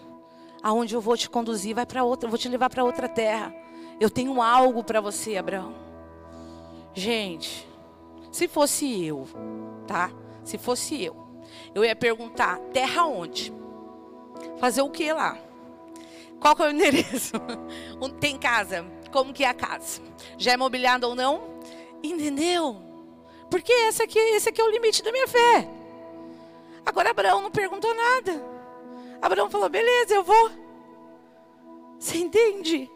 aonde 0.61 0.93
eu 0.93 1.01
vou 1.01 1.15
te 1.15 1.29
conduzir, 1.29 1.73
vai 1.73 1.85
para 1.85 2.03
outra, 2.03 2.27
eu 2.27 2.31
vou 2.31 2.37
te 2.37 2.49
levar 2.49 2.69
para 2.69 2.83
outra 2.83 3.07
terra. 3.07 3.55
Eu 3.99 4.09
tenho 4.09 4.41
algo 4.41 4.83
para 4.83 4.99
você, 4.99 5.37
Abraão. 5.37 5.73
Gente, 6.93 7.65
se 8.35 8.49
fosse 8.49 9.05
eu, 9.05 9.25
tá? 9.87 10.11
Se 10.43 10.57
fosse 10.57 11.01
eu, 11.01 11.15
eu 11.73 11.85
ia 11.85 11.95
perguntar: 11.95 12.59
terra 12.73 13.05
onde? 13.05 13.53
Fazer 14.57 14.81
o 14.81 14.89
que 14.89 15.13
lá? 15.13 15.37
Qual 16.37 16.53
que 16.53 16.63
é 16.63 16.65
o 16.67 16.71
endereço? 16.75 17.31
Tem 18.19 18.37
casa? 18.37 18.85
Como 19.09 19.31
que 19.31 19.45
é 19.45 19.47
a 19.47 19.53
casa? 19.53 20.01
Já 20.37 20.51
é 20.51 20.57
mobiliada 20.57 21.07
ou 21.07 21.15
não? 21.15 21.61
Entendeu? 22.03 22.75
Porque 23.49 23.71
esse 23.71 24.03
aqui, 24.03 24.19
esse 24.19 24.49
aqui 24.49 24.59
é 24.59 24.65
o 24.65 24.69
limite 24.69 25.01
da 25.01 25.13
minha 25.13 25.29
fé. 25.29 25.69
Agora 26.85 27.11
Abraão 27.11 27.41
não 27.41 27.51
perguntou 27.51 27.95
nada. 27.95 28.43
Abraão 29.21 29.49
falou: 29.49 29.69
beleza, 29.69 30.13
eu 30.13 30.23
vou. 30.25 30.51
Você 31.97 32.17
entende? 32.17 32.91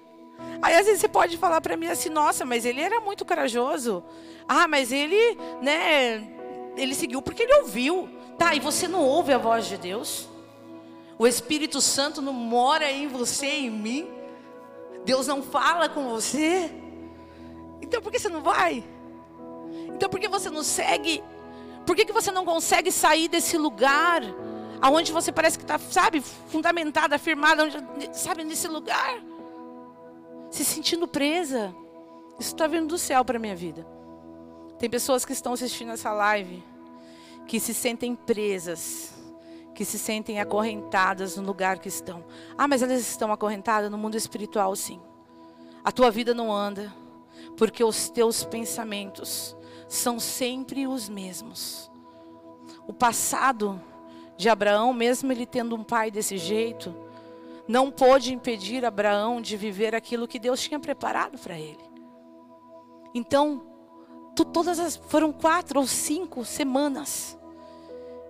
Aí 0.62 0.76
às 0.76 0.86
vezes 0.86 1.02
você 1.02 1.08
pode 1.08 1.38
falar 1.38 1.62
para 1.62 1.78
mim 1.78 1.88
assim, 1.88 2.10
nossa, 2.10 2.46
mas 2.46 2.66
ele 2.66 2.82
era 2.82 3.00
muito 3.00 3.26
corajoso. 3.26 4.04
Ah, 4.48 4.68
mas 4.68 4.92
ele, 4.92 5.38
né, 5.62 6.28
ele 6.76 6.94
seguiu 6.96 7.22
porque 7.22 7.44
ele 7.44 7.54
ouviu. 7.62 8.10
Tá, 8.38 8.56
e 8.56 8.60
você 8.60 8.88
não 8.88 9.04
ouve 9.04 9.34
a 9.34 9.38
voz 9.38 9.68
de 9.68 9.78
Deus? 9.78 10.28
O 11.18 11.28
Espírito 11.28 11.82
Santo 11.82 12.22
não 12.22 12.34
mora 12.34 12.90
em 12.92 13.08
você 13.08 13.48
em 13.48 13.70
mim? 13.70 14.10
Deus 15.04 15.28
não 15.28 15.44
fala 15.44 15.90
com 15.90 16.10
você? 16.10 16.72
Então 17.82 18.02
por 18.02 18.12
que 18.12 18.20
você 18.20 18.30
não 18.30 18.42
vai? 18.42 18.84
Então 19.96 20.10
por 20.10 20.20
que 20.20 20.28
você 20.28 20.50
não 20.50 20.64
segue? 20.64 21.24
Por 21.90 21.96
que, 21.96 22.06
que 22.06 22.14
você 22.14 22.32
não 22.32 22.46
consegue 22.46 22.92
sair 22.92 23.28
desse 23.28 23.58
lugar? 23.58 24.22
Aonde 24.80 25.12
você 25.12 25.32
parece 25.32 25.58
que 25.58 25.64
está, 25.64 25.80
sabe, 25.80 26.22
fundamentada, 26.22 27.16
afirmada, 27.16 27.64
onde, 27.64 27.78
sabe, 28.14 28.44
nesse 28.44 28.68
lugar? 28.68 29.20
Se 30.50 30.66
sentindo 30.66 31.08
presa. 31.08 31.74
Isso 32.40 32.50
está 32.54 32.68
vindo 32.68 32.88
do 32.88 32.98
céu 32.98 33.24
para 33.24 33.38
a 33.38 33.40
minha 33.40 33.56
vida. 33.56 33.86
Tem 34.78 34.90
pessoas 34.90 35.26
que 35.26 35.34
estão 35.34 35.54
assistindo 35.54 35.92
essa 35.92 36.12
live 36.12 36.64
que 37.48 37.60
se 37.60 37.74
sentem 37.74 38.16
presas, 38.16 39.14
que 39.74 39.84
se 39.84 39.98
sentem 39.98 40.40
acorrentadas 40.40 41.36
no 41.36 41.44
lugar 41.44 41.80
que 41.80 41.88
estão. 41.88 42.24
Ah, 42.58 42.68
mas 42.68 42.82
elas 42.82 43.00
estão 43.00 43.32
acorrentadas 43.32 43.90
no 43.90 43.98
mundo 43.98 44.16
espiritual, 44.16 44.76
sim. 44.76 45.02
A 45.84 45.92
tua 45.92 46.12
vida 46.12 46.34
não 46.34 46.52
anda, 46.54 46.94
porque 47.58 47.84
os 47.84 48.10
teus 48.10 48.44
pensamentos 48.44 49.56
são 49.88 50.20
sempre 50.20 50.88
os 50.88 51.10
mesmos. 51.10 51.90
O 52.88 52.94
passado 52.94 53.82
de 54.38 54.48
Abraão, 54.48 54.94
mesmo 54.94 55.32
ele 55.32 55.46
tendo 55.46 55.76
um 55.76 55.84
pai 55.84 56.12
desse 56.12 56.38
jeito, 56.38 56.96
não 57.70 57.92
pôde 57.92 58.34
impedir 58.34 58.84
Abraão 58.84 59.40
de 59.40 59.56
viver 59.56 59.94
aquilo 59.94 60.28
que 60.28 60.40
Deus 60.40 60.60
tinha 60.60 60.80
preparado 60.80 61.38
para 61.38 61.56
ele. 61.56 61.78
Então, 63.14 63.62
tu, 64.36 64.44
todas 64.44 64.80
as 64.80 64.96
foram 64.96 65.32
quatro 65.32 65.80
ou 65.80 65.86
cinco 65.86 66.44
semanas 66.44 67.38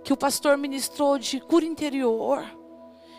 que 0.03 0.11
o 0.11 0.17
pastor 0.17 0.57
ministrou 0.57 1.17
de 1.17 1.39
cura 1.39 1.63
interior, 1.63 2.43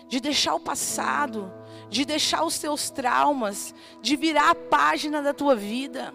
de 0.08 0.20
deixar 0.20 0.54
o 0.54 0.60
passado, 0.60 1.50
de 1.88 2.04
deixar 2.04 2.44
os 2.44 2.58
teus 2.58 2.90
traumas, 2.90 3.74
de 4.02 4.14
virar 4.14 4.50
a 4.50 4.54
página 4.54 5.22
da 5.22 5.32
tua 5.32 5.56
vida, 5.56 6.12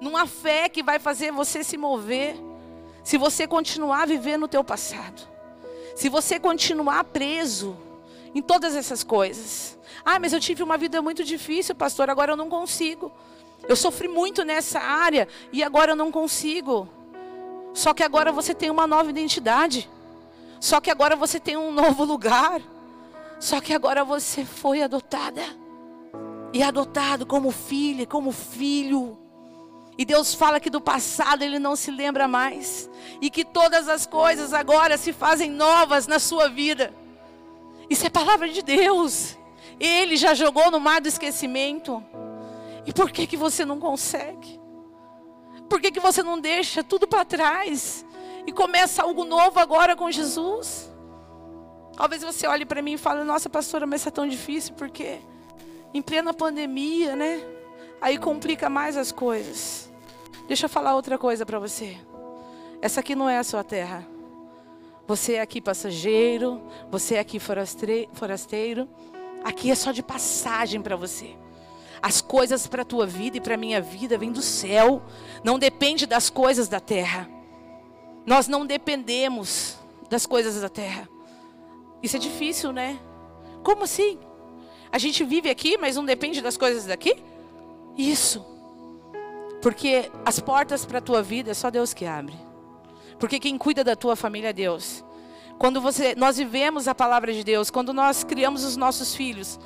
numa 0.00 0.26
fé 0.26 0.70
que 0.70 0.82
vai 0.82 0.98
fazer 0.98 1.30
você 1.30 1.62
se 1.62 1.76
mover. 1.76 2.34
Se 3.02 3.18
você 3.18 3.46
continuar 3.46 4.06
vivendo 4.06 4.44
o 4.44 4.48
teu 4.48 4.64
passado, 4.64 5.28
se 5.94 6.08
você 6.08 6.40
continuar 6.40 7.04
preso 7.04 7.76
em 8.34 8.42
todas 8.42 8.74
essas 8.74 9.04
coisas. 9.04 9.78
Ah, 10.04 10.18
mas 10.18 10.32
eu 10.32 10.40
tive 10.40 10.62
uma 10.62 10.76
vida 10.76 11.00
muito 11.00 11.24
difícil, 11.24 11.74
pastor, 11.74 12.10
agora 12.10 12.32
eu 12.32 12.36
não 12.36 12.48
consigo. 12.48 13.12
Eu 13.66 13.76
sofri 13.76 14.08
muito 14.08 14.44
nessa 14.44 14.80
área 14.80 15.26
e 15.52 15.62
agora 15.62 15.92
eu 15.92 15.96
não 15.96 16.10
consigo. 16.10 16.88
Só 17.72 17.94
que 17.94 18.02
agora 18.02 18.30
você 18.30 18.54
tem 18.54 18.70
uma 18.70 18.86
nova 18.86 19.08
identidade. 19.10 19.88
Só 20.60 20.80
que 20.80 20.90
agora 20.90 21.16
você 21.16 21.40
tem 21.40 21.56
um 21.56 21.70
novo 21.72 22.04
lugar. 22.04 22.60
Só 23.40 23.60
que 23.60 23.72
agora 23.72 24.04
você 24.04 24.44
foi 24.44 24.82
adotada. 24.82 25.42
E 26.52 26.62
adotado 26.62 27.26
como 27.26 27.50
filha, 27.50 28.06
como 28.06 28.30
filho. 28.30 29.18
E 29.96 30.04
Deus 30.04 30.34
fala 30.34 30.60
que 30.60 30.70
do 30.70 30.80
passado 30.80 31.42
ele 31.42 31.58
não 31.58 31.74
se 31.74 31.90
lembra 31.90 32.28
mais. 32.28 32.90
E 33.20 33.30
que 33.30 33.44
todas 33.44 33.88
as 33.88 34.06
coisas 34.06 34.52
agora 34.52 34.98
se 34.98 35.12
fazem 35.12 35.50
novas 35.50 36.06
na 36.06 36.18
sua 36.18 36.48
vida. 36.48 36.92
Isso 37.88 38.06
é 38.06 38.10
palavra 38.10 38.48
de 38.48 38.62
Deus. 38.62 39.36
Ele 39.78 40.16
já 40.16 40.34
jogou 40.34 40.70
no 40.70 40.80
mar 40.80 41.00
do 41.00 41.08
esquecimento. 41.08 42.02
E 42.86 42.92
por 42.92 43.10
que 43.10 43.26
que 43.26 43.36
você 43.36 43.64
não 43.64 43.78
consegue? 43.78 44.60
Por 45.68 45.80
que 45.80 45.90
que 45.90 46.00
você 46.00 46.22
não 46.22 46.38
deixa 46.38 46.84
tudo 46.84 47.06
para 47.06 47.24
trás 47.24 48.04
e 48.46 48.52
começa 48.52 49.02
algo 49.02 49.24
novo 49.24 49.58
agora 49.58 49.96
com 49.96 50.10
Jesus? 50.10 50.90
Talvez 51.96 52.22
você 52.22 52.46
olhe 52.46 52.66
para 52.66 52.82
mim 52.82 52.92
e 52.92 52.98
fale: 52.98 53.24
"Nossa, 53.24 53.48
pastora, 53.48 53.86
mas 53.86 54.00
isso 54.00 54.08
é 54.08 54.12
tão 54.12 54.28
difícil 54.28 54.74
porque 54.74 55.20
em 55.92 56.02
plena 56.02 56.34
pandemia, 56.34 57.16
né? 57.16 57.40
Aí 58.00 58.18
complica 58.18 58.68
mais 58.68 58.96
as 58.96 59.10
coisas." 59.10 59.90
Deixa 60.46 60.66
eu 60.66 60.68
falar 60.70 60.94
outra 60.94 61.16
coisa 61.16 61.46
para 61.46 61.58
você. 61.58 61.96
Essa 62.82 63.00
aqui 63.00 63.14
não 63.14 63.28
é 63.28 63.38
a 63.38 63.44
sua 63.44 63.64
terra. 63.64 64.06
Você 65.06 65.34
é 65.34 65.40
aqui 65.40 65.60
passageiro, 65.60 66.62
você 66.90 67.16
é 67.16 67.18
aqui 67.18 67.38
forasteiro. 67.38 68.88
Aqui 69.44 69.70
é 69.70 69.74
só 69.74 69.92
de 69.92 70.02
passagem 70.02 70.80
para 70.80 70.96
você. 70.96 71.36
As 72.00 72.22
coisas 72.22 72.66
para 72.66 72.82
a 72.82 72.84
tua 72.84 73.06
vida 73.06 73.36
e 73.36 73.40
para 73.40 73.54
a 73.54 73.58
minha 73.58 73.80
vida 73.80 74.16
vêm 74.16 74.32
do 74.32 74.40
céu. 74.40 75.02
Não 75.42 75.58
depende 75.58 76.06
das 76.06 76.30
coisas 76.30 76.66
da 76.68 76.80
terra. 76.80 77.28
Nós 78.24 78.48
não 78.48 78.64
dependemos 78.64 79.78
das 80.08 80.24
coisas 80.24 80.60
da 80.60 80.68
terra. 80.70 81.08
Isso 82.02 82.16
é 82.16 82.18
difícil, 82.18 82.72
né? 82.72 82.98
Como 83.62 83.84
assim? 83.84 84.18
A 84.90 84.98
gente 84.98 85.24
vive 85.24 85.50
aqui, 85.50 85.76
mas 85.76 85.96
não 85.96 86.04
depende 86.04 86.40
das 86.40 86.56
coisas 86.56 86.86
daqui? 86.86 87.16
Isso. 87.96 88.44
Porque 89.60 90.10
as 90.24 90.40
portas 90.40 90.86
para 90.86 90.98
a 90.98 91.02
tua 91.02 91.22
vida 91.22 91.50
é 91.50 91.54
só 91.54 91.70
Deus 91.70 91.92
que 91.92 92.06
abre. 92.06 92.34
Porque 93.18 93.38
quem 93.38 93.56
cuida 93.56 93.84
da 93.84 93.96
tua 93.96 94.16
família 94.16 94.48
é 94.48 94.52
Deus. 94.52 95.04
Quando 95.58 95.80
você, 95.80 96.14
nós 96.14 96.36
vivemos 96.36 96.88
a 96.88 96.94
palavra 96.94 97.32
de 97.32 97.44
Deus, 97.44 97.70
quando 97.70 97.92
nós 97.92 98.24
criamos 98.24 98.64
os 98.64 98.76
nossos 98.76 99.14
filhos 99.14 99.58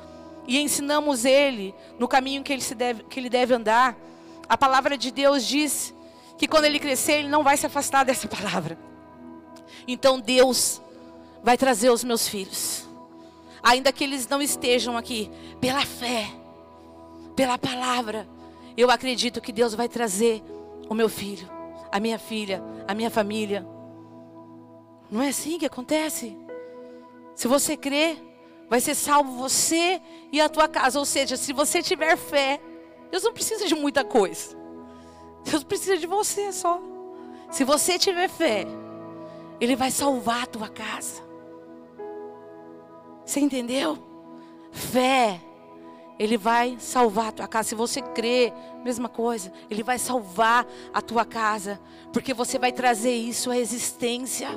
e 0.47 0.59
ensinamos 0.59 1.25
ele 1.25 1.73
no 1.97 2.07
caminho 2.07 2.43
que 2.43 2.53
ele, 2.53 2.61
se 2.61 2.75
deve, 2.75 3.03
que 3.03 3.19
ele 3.19 3.29
deve 3.29 3.53
andar, 3.53 3.97
a 4.47 4.57
palavra 4.57 4.97
de 4.97 5.11
Deus 5.11 5.45
diz 5.45 5.93
que 6.37 6.47
quando 6.47 6.65
ele 6.65 6.79
crescer, 6.79 7.13
ele 7.13 7.27
não 7.27 7.43
vai 7.43 7.57
se 7.57 7.65
afastar 7.65 8.03
dessa 8.05 8.27
palavra. 8.29 8.77
Então 9.87 10.19
Deus 10.19 10.81
vai 11.43 11.57
trazer 11.57 11.89
os 11.89 12.03
meus 12.03 12.27
filhos, 12.27 12.87
ainda 13.63 13.91
que 13.91 14.03
eles 14.03 14.27
não 14.27 14.41
estejam 14.41 14.97
aqui, 14.97 15.31
pela 15.59 15.85
fé, 15.85 16.29
pela 17.35 17.57
palavra, 17.57 18.27
eu 18.75 18.91
acredito 18.91 19.41
que 19.41 19.51
Deus 19.51 19.73
vai 19.73 19.87
trazer 19.87 20.43
o 20.89 20.93
meu 20.93 21.07
filho 21.07 21.58
a 21.91 21.99
minha 21.99 22.19
filha, 22.19 22.63
a 22.87 22.93
minha 22.93 23.09
família. 23.09 23.65
Não 25.09 25.21
é 25.21 25.29
assim 25.29 25.57
que 25.57 25.65
acontece? 25.65 26.37
Se 27.35 27.47
você 27.47 27.75
crer, 27.75 28.17
vai 28.69 28.79
ser 28.79 28.95
salvo 28.95 29.31
você 29.31 30.01
e 30.31 30.39
a 30.39 30.47
tua 30.47 30.67
casa. 30.67 30.99
Ou 30.99 31.05
seja, 31.05 31.35
se 31.35 31.51
você 31.51 31.81
tiver 31.81 32.15
fé, 32.15 32.59
Deus 33.09 33.23
não 33.23 33.33
precisa 33.33 33.65
de 33.65 33.75
muita 33.75 34.03
coisa. 34.03 34.57
Deus 35.43 35.63
precisa 35.63 35.97
de 35.97 36.05
você 36.05 36.51
só. 36.51 36.79
Se 37.49 37.63
você 37.63 37.97
tiver 37.97 38.29
fé, 38.29 38.65
Ele 39.59 39.75
vai 39.75 39.89
salvar 39.89 40.43
a 40.43 40.47
tua 40.47 40.69
casa. 40.69 41.23
Você 43.25 43.39
entendeu? 43.39 43.97
Fé. 44.71 45.41
Ele 46.19 46.37
vai 46.37 46.75
salvar 46.79 47.29
a 47.29 47.31
tua 47.31 47.47
casa. 47.47 47.69
Se 47.69 47.75
você 47.75 48.01
crê, 48.01 48.51
mesma 48.83 49.07
coisa. 49.07 49.53
Ele 49.69 49.81
vai 49.81 49.97
salvar 49.97 50.67
a 50.93 51.01
tua 51.01 51.23
casa. 51.23 51.79
Porque 52.11 52.33
você 52.33 52.59
vai 52.59 52.73
trazer 52.73 53.13
isso 53.13 53.49
à 53.49 53.57
existência. 53.57 54.49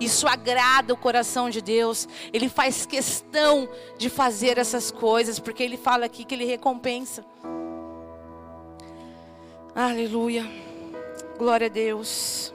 Isso 0.00 0.26
agrada 0.26 0.92
o 0.92 0.96
coração 0.96 1.48
de 1.48 1.62
Deus. 1.62 2.08
Ele 2.32 2.48
faz 2.48 2.84
questão 2.84 3.68
de 3.96 4.10
fazer 4.10 4.58
essas 4.58 4.90
coisas. 4.90 5.38
Porque 5.38 5.62
Ele 5.62 5.76
fala 5.76 6.04
aqui 6.04 6.24
que 6.24 6.34
Ele 6.34 6.44
recompensa. 6.44 7.24
Aleluia. 9.72 10.44
Glória 11.38 11.68
a 11.68 11.70
Deus. 11.70 12.52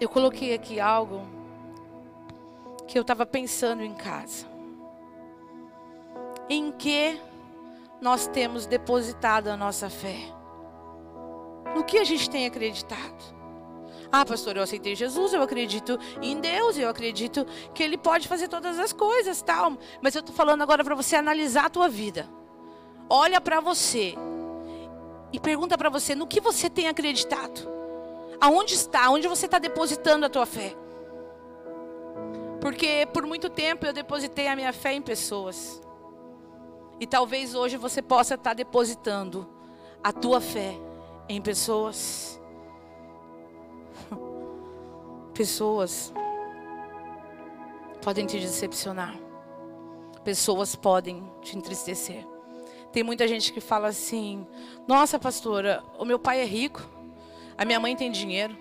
Eu 0.00 0.08
coloquei 0.08 0.52
aqui 0.52 0.80
algo 0.80 1.22
que 2.88 2.98
eu 2.98 3.02
estava 3.02 3.24
pensando 3.24 3.84
em 3.84 3.94
casa. 3.94 4.55
Em 6.48 6.70
que 6.72 7.20
nós 8.00 8.26
temos 8.26 8.66
depositado 8.66 9.48
a 9.48 9.56
nossa 9.56 9.90
fé? 9.90 10.16
No 11.74 11.84
que 11.84 11.98
a 11.98 12.04
gente 12.04 12.30
tem 12.30 12.46
acreditado? 12.46 13.36
Ah, 14.10 14.24
pastor, 14.24 14.56
eu 14.56 14.62
aceitei 14.62 14.94
Jesus, 14.94 15.32
eu 15.32 15.42
acredito 15.42 15.98
em 16.22 16.40
Deus, 16.40 16.78
eu 16.78 16.88
acredito 16.88 17.44
que 17.74 17.82
Ele 17.82 17.98
pode 17.98 18.28
fazer 18.28 18.48
todas 18.48 18.78
as 18.78 18.92
coisas, 18.92 19.42
tal. 19.42 19.76
Mas 20.00 20.14
eu 20.14 20.20
estou 20.20 20.34
falando 20.34 20.62
agora 20.62 20.84
para 20.84 20.94
você 20.94 21.16
analisar 21.16 21.66
a 21.66 21.70
tua 21.70 21.88
vida. 21.88 22.28
Olha 23.10 23.40
para 23.40 23.60
você 23.60 24.14
e 25.32 25.40
pergunta 25.40 25.76
para 25.76 25.90
você 25.90 26.14
no 26.14 26.26
que 26.26 26.40
você 26.40 26.70
tem 26.70 26.88
acreditado. 26.88 27.68
Aonde 28.40 28.74
está? 28.74 29.10
Onde 29.10 29.28
você 29.28 29.46
está 29.46 29.58
depositando 29.58 30.26
a 30.26 30.28
tua 30.28 30.46
fé? 30.46 30.74
Porque 32.60 33.06
por 33.12 33.26
muito 33.26 33.48
tempo 33.48 33.86
eu 33.86 33.92
depositei 33.92 34.48
a 34.48 34.56
minha 34.56 34.72
fé 34.72 34.92
em 34.92 35.02
pessoas. 35.02 35.80
E 36.98 37.06
talvez 37.06 37.54
hoje 37.54 37.76
você 37.76 38.00
possa 38.00 38.34
estar 38.34 38.54
depositando 38.54 39.46
a 40.02 40.12
tua 40.12 40.40
fé 40.40 40.74
em 41.28 41.40
pessoas. 41.40 42.40
Pessoas 45.34 46.12
podem 48.00 48.24
te 48.24 48.38
decepcionar. 48.38 49.18
Pessoas 50.24 50.74
podem 50.74 51.22
te 51.42 51.58
entristecer. 51.58 52.26
Tem 52.92 53.02
muita 53.02 53.28
gente 53.28 53.52
que 53.52 53.60
fala 53.60 53.88
assim: 53.88 54.46
Nossa, 54.88 55.18
pastora, 55.18 55.84
o 55.98 56.04
meu 56.04 56.18
pai 56.18 56.40
é 56.40 56.44
rico, 56.44 56.80
a 57.58 57.64
minha 57.64 57.78
mãe 57.78 57.94
tem 57.94 58.10
dinheiro, 58.10 58.56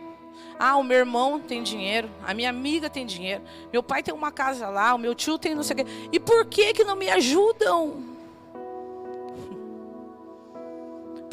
ah, 0.59 0.75
o 0.77 0.83
meu 0.83 0.97
irmão 0.97 1.39
tem 1.39 1.63
dinheiro, 1.63 2.09
a 2.25 2.33
minha 2.33 2.49
amiga 2.49 2.89
tem 2.89 3.05
dinheiro, 3.05 3.43
meu 3.71 3.81
pai 3.81 4.03
tem 4.03 4.13
uma 4.13 4.31
casa 4.31 4.67
lá, 4.67 4.93
o 4.93 4.97
meu 4.97 5.15
tio 5.15 5.37
tem 5.37 5.55
não 5.55 5.63
sei 5.63 5.75
o 5.75 5.77
quê. 5.77 5.91
E 6.11 6.19
por 6.19 6.45
que 6.45 6.73
que 6.73 6.83
não 6.83 6.95
me 6.95 7.09
ajudam? 7.09 8.14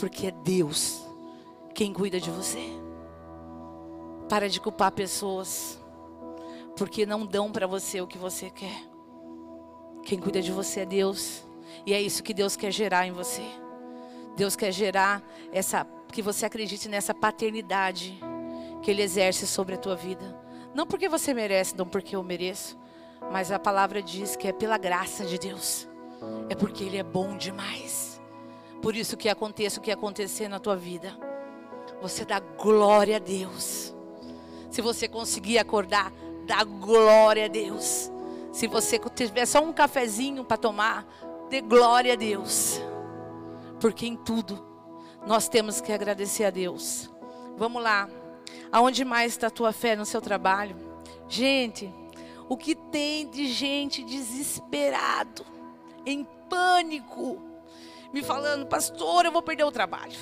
Porque 0.02 0.26
é 0.26 0.30
Deus 0.32 1.00
quem 1.76 1.92
cuida 1.92 2.18
de 2.18 2.28
você. 2.28 2.59
Para 4.28 4.49
de 4.49 4.61
culpar 4.61 4.90
pessoas 4.90 5.80
porque 6.76 7.06
não 7.06 7.25
dão 7.25 7.52
para 7.52 7.68
você 7.68 8.00
o 8.00 8.07
que 8.09 8.18
você 8.18 8.50
quer. 8.50 8.83
Quem 10.03 10.18
cuida 10.18 10.42
de 10.42 10.50
você 10.50 10.81
é 10.81 10.87
Deus. 10.87 11.44
E 11.87 11.94
é 11.94 12.03
isso 12.03 12.24
que 12.24 12.35
Deus 12.35 12.57
quer 12.57 12.72
gerar 12.72 13.07
em 13.07 13.12
você. 13.12 13.44
Deus 14.37 14.57
quer 14.57 14.72
gerar 14.72 15.22
essa 15.53 15.87
que 16.11 16.20
você 16.20 16.46
acredite 16.46 16.88
nessa 16.88 17.14
paternidade 17.14 18.18
que 18.83 18.90
ele 18.90 19.03
exerce 19.03 19.46
sobre 19.46 19.77
a 19.77 19.79
tua 19.79 19.94
vida. 19.94 20.37
Não 20.74 20.85
porque 20.85 21.09
você 21.09 21.33
merece, 21.33 21.77
não 21.77 21.87
porque 21.87 22.16
eu 22.16 22.24
mereço, 22.24 22.77
mas 23.31 23.53
a 23.53 23.59
palavra 23.61 24.03
diz 24.03 24.35
que 24.35 24.48
é 24.48 24.53
pela 24.53 24.79
graça 24.79 25.24
de 25.24 25.38
Deus. 25.38 25.87
É 26.48 26.57
porque 26.57 26.83
ele 26.83 26.96
é 26.96 27.05
bom 27.05 27.37
demais. 27.37 28.12
Por 28.83 28.95
isso 28.95 29.16
que 29.16 29.29
aconteça 29.29 29.81
o 29.81 29.83
que 29.83 29.90
acontecer 29.90 30.49
na 30.49 30.59
tua 30.59 30.77
vida, 30.77 31.16
você 32.03 32.25
dá 32.25 32.40
glória 32.40 33.16
a 33.16 33.21
Deus. 33.21 33.95
Se 34.71 34.83
você 34.83 35.09
conseguir 35.09 35.59
acordar, 35.59 36.12
dá 36.45 36.62
glória 36.64 37.47
a 37.47 37.49
Deus. 37.49 38.11
Se 38.53 38.66
você 38.66 38.99
tiver 39.14 39.47
só 39.47 39.62
um 39.62 39.73
cafezinho 39.73 40.45
para 40.45 40.57
tomar, 40.59 41.07
Dê 41.53 41.61
glória 41.61 42.14
a 42.14 42.16
Deus. 42.16 42.81
Porque 43.79 44.07
em 44.07 44.16
tudo 44.16 44.64
nós 45.27 45.51
temos 45.51 45.83
que 45.83 45.92
agradecer 45.92 46.47
a 46.47 46.51
Deus. 46.51 47.11
Vamos 47.59 47.83
lá. 47.83 48.09
Aonde 48.73 49.05
mais 49.05 49.33
está 49.33 49.49
a 49.49 49.51
tua 49.51 49.71
fé 49.71 49.95
no 49.95 50.07
seu 50.07 50.23
trabalho? 50.23 50.75
Gente, 51.29 51.92
o 52.49 52.57
que 52.57 52.75
tem 52.75 53.29
de 53.29 53.49
gente 53.49 54.03
desesperado, 54.03 55.45
em 56.07 56.27
pânico, 56.49 57.38
me 58.12 58.22
falando, 58.22 58.66
pastor, 58.66 59.25
eu 59.25 59.33
vou 59.33 59.42
perder 59.42 59.64
o 59.64 59.72
trabalho. 59.72 60.18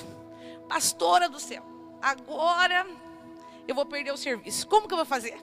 Pastora 0.68 1.28
do 1.28 1.40
céu, 1.40 1.64
agora 2.00 2.86
eu 3.66 3.74
vou 3.74 3.86
perder 3.86 4.12
o 4.12 4.16
serviço. 4.16 4.66
Como 4.66 4.86
que 4.86 4.94
eu 4.94 4.98
vou 4.98 5.06
fazer? 5.06 5.36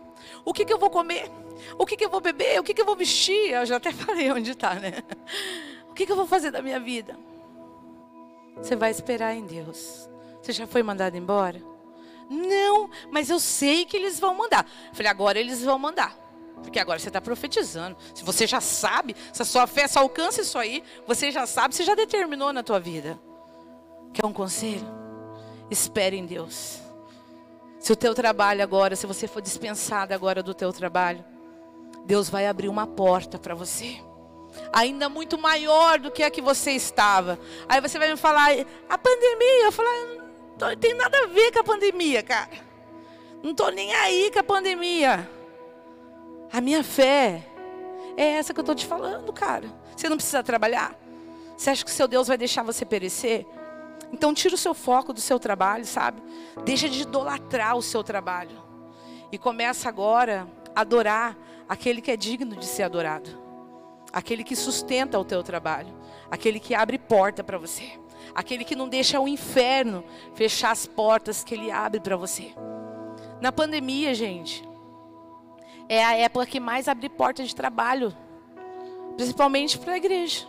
O 0.45 0.53
que, 0.53 0.65
que 0.65 0.73
eu 0.73 0.79
vou 0.79 0.89
comer? 0.89 1.29
O 1.77 1.85
que, 1.85 1.97
que 1.97 2.05
eu 2.05 2.09
vou 2.09 2.21
beber? 2.21 2.59
O 2.59 2.63
que, 2.63 2.73
que 2.73 2.81
eu 2.81 2.85
vou 2.85 2.95
vestir? 2.95 3.51
Eu 3.51 3.65
já 3.65 3.77
até 3.77 3.91
falei 3.93 4.31
onde 4.31 4.51
está, 4.51 4.75
né? 4.75 5.03
que, 5.97 6.05
que 6.05 6.11
eu 6.11 6.15
vou 6.15 6.27
fazer 6.27 6.51
da 6.51 6.61
minha 6.61 6.79
vida? 6.79 7.17
Você 8.57 8.75
vai 8.75 8.91
esperar 8.91 9.33
em 9.35 9.45
Deus. 9.45 10.07
Você 10.41 10.51
já 10.51 10.67
foi 10.67 10.83
mandado 10.83 11.17
embora? 11.17 11.61
Não, 12.29 12.89
mas 13.09 13.31
eu 13.31 13.39
sei 13.39 13.83
que 13.83 13.97
eles 13.97 14.19
vão 14.19 14.35
mandar. 14.35 14.65
Falei, 14.93 15.09
agora 15.09 15.39
eles 15.39 15.63
vão 15.63 15.79
mandar. 15.79 16.15
Porque 16.61 16.79
agora 16.79 16.99
você 16.99 17.09
está 17.09 17.21
profetizando. 17.21 17.97
Se 18.13 18.23
você 18.23 18.45
já 18.45 18.59
sabe, 18.59 19.15
se 19.31 19.41
a 19.41 19.45
sua 19.45 19.67
fé 19.67 19.87
só 19.87 19.99
alcança 19.99 20.41
isso 20.41 20.57
aí, 20.57 20.83
você 21.05 21.31
já 21.31 21.45
sabe, 21.45 21.75
você 21.75 21.83
já 21.83 21.95
determinou 21.95 22.51
na 22.51 22.63
tua 22.63 22.79
vida. 22.79 23.19
Quer 24.13 24.25
um 24.25 24.33
conselho? 24.33 24.87
Espere 25.69 26.17
em 26.17 26.25
Deus. 26.25 26.79
Se 27.79 27.91
o 27.91 27.95
teu 27.95 28.13
trabalho 28.13 28.63
agora, 28.63 28.95
se 28.95 29.05
você 29.05 29.27
for 29.27 29.41
dispensado 29.41 30.13
agora 30.13 30.41
do 30.41 30.53
teu 30.53 30.73
trabalho, 30.73 31.23
Deus 32.05 32.29
vai 32.29 32.47
abrir 32.47 32.69
uma 32.69 32.87
porta 32.87 33.37
para 33.37 33.53
você 33.53 34.01
ainda 34.73 35.09
muito 35.09 35.37
maior 35.37 35.99
do 35.99 36.11
que 36.11 36.23
a 36.23 36.31
que 36.31 36.41
você 36.41 36.71
estava. 36.71 37.39
Aí 37.67 37.81
você 37.81 37.97
vai 37.99 38.09
me 38.09 38.17
falar, 38.17 38.51
a 38.89 38.97
pandemia, 38.97 39.63
eu 39.63 39.71
falar, 39.71 39.91
não 40.59 40.75
tem 40.75 40.93
nada 40.93 41.17
a 41.23 41.27
ver 41.27 41.51
com 41.51 41.59
a 41.59 41.63
pandemia, 41.63 42.23
cara. 42.23 42.49
Não 43.43 43.51
estou 43.51 43.71
nem 43.71 43.93
aí 43.93 44.31
com 44.31 44.39
a 44.39 44.43
pandemia. 44.43 45.29
A 46.51 46.61
minha 46.61 46.83
fé 46.83 47.43
é 48.15 48.23
essa 48.33 48.53
que 48.53 48.59
eu 48.59 48.63
estou 48.63 48.75
te 48.75 48.85
falando, 48.85 49.31
cara. 49.33 49.67
Você 49.95 50.09
não 50.09 50.17
precisa 50.17 50.43
trabalhar. 50.43 50.95
Você 51.55 51.69
acha 51.69 51.83
que 51.83 51.91
o 51.91 51.93
seu 51.93 52.07
Deus 52.07 52.27
vai 52.27 52.37
deixar 52.37 52.63
você 52.63 52.85
perecer? 52.85 53.45
Então 54.11 54.33
tira 54.33 54.55
o 54.55 54.57
seu 54.57 54.73
foco 54.73 55.11
do 55.11 55.19
seu 55.19 55.39
trabalho, 55.39 55.85
sabe? 55.85 56.21
Deixa 56.63 56.87
de 56.87 57.01
idolatrar 57.01 57.75
o 57.75 57.81
seu 57.81 58.03
trabalho. 58.03 58.63
E 59.31 59.37
começa 59.37 59.89
agora 59.89 60.47
a 60.75 60.81
adorar 60.81 61.37
aquele 61.67 62.01
que 62.01 62.11
é 62.11 62.15
digno 62.15 62.55
de 62.55 62.65
ser 62.65 62.83
adorado 62.83 63.47
aquele 64.11 64.43
que 64.43 64.55
sustenta 64.55 65.19
o 65.19 65.25
teu 65.25 65.43
trabalho, 65.43 65.93
aquele 66.29 66.59
que 66.59 66.73
abre 66.73 66.97
porta 66.97 67.43
para 67.43 67.57
você, 67.57 67.99
aquele 68.33 68.63
que 68.63 68.75
não 68.75 68.87
deixa 68.87 69.19
o 69.19 69.27
inferno 69.27 70.03
fechar 70.33 70.71
as 70.71 70.85
portas 70.85 71.43
que 71.43 71.53
ele 71.53 71.71
abre 71.71 71.99
para 71.99 72.15
você. 72.15 72.53
Na 73.41 73.51
pandemia, 73.51 74.13
gente, 74.13 74.66
é 75.89 76.03
a 76.03 76.15
época 76.15 76.45
que 76.45 76.59
mais 76.59 76.87
abre 76.87 77.09
porta 77.09 77.43
de 77.43 77.55
trabalho, 77.55 78.15
principalmente 79.15 79.77
para 79.77 79.93
a 79.93 79.97
igreja. 79.97 80.45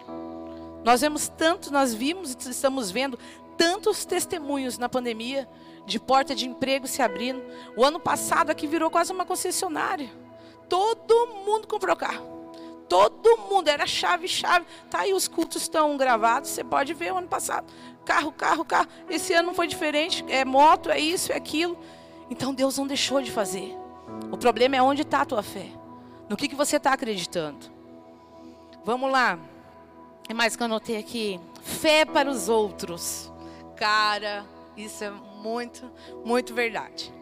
Nós 0.85 1.01
vemos 1.01 1.29
tanto, 1.29 1.73
nós 1.73 1.93
vimos 1.95 2.33
e 2.35 2.51
estamos 2.51 2.91
vendo 2.91 3.19
tantos 3.57 4.05
testemunhos 4.05 4.79
na 4.79 4.89
pandemia 4.89 5.49
de 5.85 5.99
porta 5.99 6.35
de 6.35 6.47
emprego 6.47 6.87
se 6.87 7.03
abrindo. 7.03 7.43
O 7.77 7.85
ano 7.85 7.99
passado 7.99 8.51
aqui 8.51 8.67
virou 8.67 8.91
quase 8.91 9.13
uma 9.13 9.25
concessionária. 9.25 10.11
Todo 10.69 11.27
mundo 11.45 11.67
comprou 11.67 11.97
carro. 11.97 12.39
Todo 12.89 13.37
mundo, 13.51 13.69
era 13.69 13.87
chave, 13.87 14.27
chave. 14.27 14.65
Tá 14.89 15.01
aí, 15.01 15.13
os 15.13 15.29
cultos 15.29 15.63
estão 15.63 15.97
gravados, 15.97 16.51
você 16.51 16.65
pode 16.65 16.95
ver 16.95 17.13
o 17.13 17.19
ano 17.19 17.29
passado. 17.29 17.67
Carro, 18.05 18.33
carro, 18.33 18.65
carro. 18.65 18.89
Esse 19.11 19.35
ano 19.35 19.49
não 19.49 19.55
foi 19.55 19.67
diferente. 19.67 20.25
É 20.29 20.45
moto, 20.45 20.91
é 20.91 20.99
isso, 20.99 21.33
é 21.33 21.37
aquilo. 21.37 21.79
Então 22.31 22.55
Deus 22.55 22.79
não 22.79 22.87
deixou 22.87 23.21
de 23.21 23.31
fazer. 23.31 23.77
O 24.31 24.37
problema 24.37 24.77
é 24.77 24.83
onde 24.83 25.03
está 25.03 25.23
a 25.23 25.25
tua 25.25 25.43
fé. 25.43 25.67
No 26.29 26.37
que, 26.37 26.49
que 26.49 26.55
você 26.55 26.77
está 26.77 26.93
acreditando. 26.93 27.67
Vamos 28.85 29.11
lá. 29.11 29.39
É 30.29 30.35
mais 30.35 30.57
que 30.57 30.63
eu 30.63 30.67
anotei 30.67 30.97
aqui. 30.97 31.41
Fé 31.63 32.05
para 32.05 32.31
os 32.31 32.49
outros. 32.49 33.33
Cara, 33.77 34.45
isso 34.77 35.05
é 35.05 35.11
muito, 35.11 35.91
muito 36.25 36.55
verdade. 36.55 37.13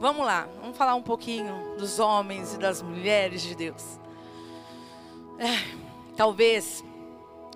Vamos 0.00 0.24
lá, 0.24 0.48
vamos 0.60 0.76
falar 0.76 0.94
um 0.94 1.02
pouquinho 1.02 1.76
dos 1.76 1.98
homens 1.98 2.54
e 2.54 2.58
das 2.58 2.80
mulheres 2.80 3.42
de 3.42 3.54
Deus. 3.56 3.98
É, 5.38 6.14
talvez 6.16 6.84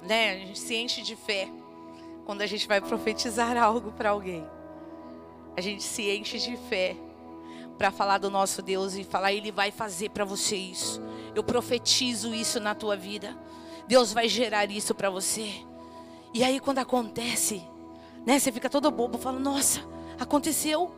né? 0.03 0.33
A 0.33 0.35
gente 0.35 0.59
se 0.59 0.75
enche 0.75 1.03
de 1.03 1.17
fé 1.17 1.49
quando 2.25 2.43
a 2.43 2.47
gente 2.47 2.67
vai 2.67 2.81
profetizar 2.81 3.57
algo 3.63 3.93
para 3.93 4.11
alguém. 4.11 4.45
A 5.57 5.61
gente 5.61 5.83
se 5.83 6.11
enche 6.11 6.39
de 6.39 6.57
fé 6.57 6.97
para 7.83 7.91
falar 7.91 8.19
do 8.19 8.31
nosso 8.31 8.63
Deus 8.63 8.95
e 8.95 9.03
falar 9.03 9.33
ele 9.33 9.51
vai 9.51 9.73
fazer 9.73 10.11
para 10.11 10.25
você 10.25 10.55
isso. 10.55 11.03
Eu 11.35 11.43
profetizo 11.43 12.33
isso 12.33 12.61
na 12.61 12.77
tua 12.77 12.97
vida. 12.97 13.37
Deus 13.89 14.13
vai 14.13 14.29
gerar 14.29 14.71
isso 14.71 14.95
para 14.95 15.11
você. 15.11 15.53
E 16.33 16.45
aí 16.45 16.61
quando 16.61 16.79
acontece, 16.79 17.61
né, 18.25 18.39
você 18.39 18.53
fica 18.53 18.71
todo 18.71 18.89
bobo, 18.89 19.19
fala: 19.19 19.41
"Nossa, 19.41 19.81
aconteceu. 20.21 20.95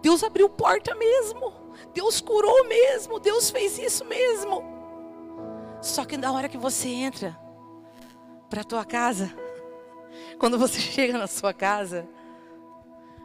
Deus 0.00 0.22
abriu 0.22 0.48
porta 0.48 0.94
mesmo. 0.94 1.52
Deus 1.92 2.20
curou 2.20 2.68
mesmo. 2.68 3.18
Deus 3.18 3.50
fez 3.50 3.76
isso 3.76 4.04
mesmo." 4.04 4.62
Só 5.82 6.04
que 6.04 6.16
na 6.16 6.30
hora 6.30 6.48
que 6.48 6.56
você 6.56 6.88
entra 6.88 7.36
para 8.48 8.62
tua 8.62 8.84
casa, 8.84 9.34
quando 10.38 10.56
você 10.56 10.78
chega 10.78 11.18
na 11.18 11.26
sua 11.26 11.52
casa, 11.52 12.08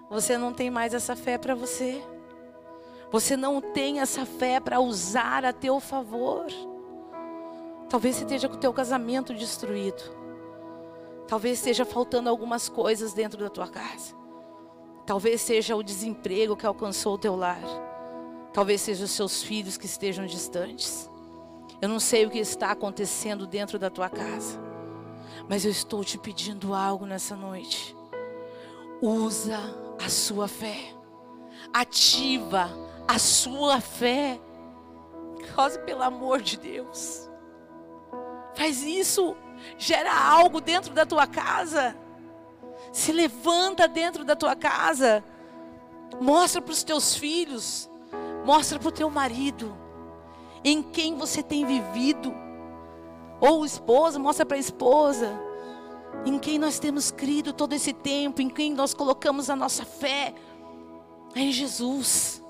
você 0.10 0.36
não 0.36 0.52
tem 0.52 0.71
mais 0.71 0.95
essa 0.95 1.15
fé 1.15 1.38
para 1.38 1.54
você. 1.54 2.04
Você 3.13 3.38
não 3.38 3.62
tem 3.62 3.99
essa 3.99 4.26
fé 4.26 4.60
para 4.60 4.80
usar 4.80 5.45
a 5.45 5.54
teu 5.54 5.80
favor. 5.80 6.47
Talvez 7.88 8.15
você 8.15 8.23
esteja 8.23 8.49
com 8.49 8.56
o 8.56 8.60
teu 8.60 8.73
casamento 8.73 9.36
destruído. 9.36 10.02
Talvez 11.28 11.60
esteja 11.60 11.86
faltando 11.86 12.28
algumas 12.28 12.67
coisas 12.67 13.13
dentro 13.13 13.39
da 13.39 13.52
tua 13.52 13.67
casa. 13.67 14.15
Talvez 15.06 15.41
seja 15.41 15.76
o 15.76 15.84
desemprego 15.84 16.58
que 16.58 16.65
alcançou 16.65 17.13
o 17.13 17.17
teu 17.19 17.36
lar. 17.36 17.62
Talvez 18.52 18.82
seja 18.82 19.06
os 19.06 19.12
seus 19.12 19.43
filhos 19.43 19.78
que 19.78 19.86
estejam 19.86 20.26
distantes. 20.26 21.08
Eu 21.80 21.89
não 21.89 21.99
sei 21.99 22.26
o 22.26 22.32
que 22.32 22.39
está 22.39 22.71
acontecendo 22.71 23.45
dentro 23.45 23.78
da 23.78 23.91
tua 23.91 24.10
casa. 24.10 24.60
Mas 25.47 25.65
eu 25.65 25.71
estou 25.71 26.04
te 26.04 26.17
pedindo 26.17 26.73
algo 26.73 27.06
nessa 27.06 27.36
noite. 27.36 27.95
Usa 28.99 29.60
a 30.04 30.10
sua 30.10 30.47
fé. 30.47 30.95
Ativa 31.71 32.71
a 33.13 33.19
sua 33.19 33.80
fé. 33.80 34.39
Cause 35.56 35.78
pelo 35.80 36.02
amor 36.02 36.41
de 36.41 36.58
Deus. 36.58 37.30
Faz 38.56 38.84
isso. 38.84 39.36
Gera 39.78 40.13
algo 40.13 40.60
dentro 40.60 40.93
da 40.93 41.06
tua 41.06 41.28
casa. 41.28 41.95
Se 42.91 43.12
levanta 43.12 43.88
dentro 43.88 44.23
da 44.23 44.36
tua 44.36 44.56
casa. 44.56 45.23
Mostra 46.19 46.62
para 46.62 46.71
os 46.71 46.84
teus 46.84 47.15
filhos. 47.15 47.89
Mostra 48.45 48.80
para 48.80 48.89
o 48.89 48.91
teu 48.91 49.10
marido. 49.10 49.78
Em 50.63 50.82
quem 50.82 51.15
você 51.15 51.43
tem 51.43 51.65
vivido. 51.65 52.34
Ou 53.39 53.65
esposa, 53.65 54.17
mostra 54.17 54.45
para 54.45 54.58
a 54.58 54.60
esposa. 54.60 55.39
Em 56.26 56.39
quem 56.39 56.58
nós 56.58 56.80
temos 56.80 57.12
crido 57.12 57.54
todo 57.54 57.73
esse 57.73 57.93
tempo. 57.93 58.41
Em 58.41 58.49
quem 58.49 58.73
nós 58.73 58.93
colocamos 58.93 59.49
a 59.49 59.56
nossa 59.56 59.86
fé. 59.86 60.34
É 61.36 61.39
em 61.39 61.52
Jesus. 61.52 62.43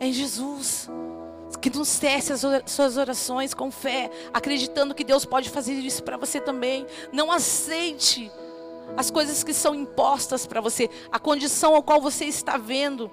É 0.00 0.06
em 0.06 0.12
Jesus. 0.12 0.88
Que 1.60 1.70
nos 1.70 1.98
teste 1.98 2.32
as 2.32 2.44
suas 2.66 2.96
orações 2.96 3.52
com 3.52 3.70
fé, 3.70 4.10
acreditando 4.32 4.94
que 4.94 5.02
Deus 5.02 5.24
pode 5.24 5.50
fazer 5.50 5.72
isso 5.74 6.02
para 6.02 6.16
você 6.16 6.40
também. 6.40 6.86
Não 7.12 7.32
aceite 7.32 8.30
as 8.96 9.10
coisas 9.10 9.42
que 9.42 9.52
são 9.52 9.74
impostas 9.74 10.46
para 10.46 10.60
você, 10.60 10.88
a 11.10 11.18
condição 11.18 11.74
ao 11.74 11.82
qual 11.82 12.00
você 12.00 12.26
está 12.26 12.56
vendo. 12.56 13.10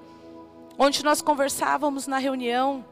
Onde 0.78 1.04
nós 1.04 1.22
conversávamos 1.22 2.06
na 2.06 2.18
reunião 2.18 2.86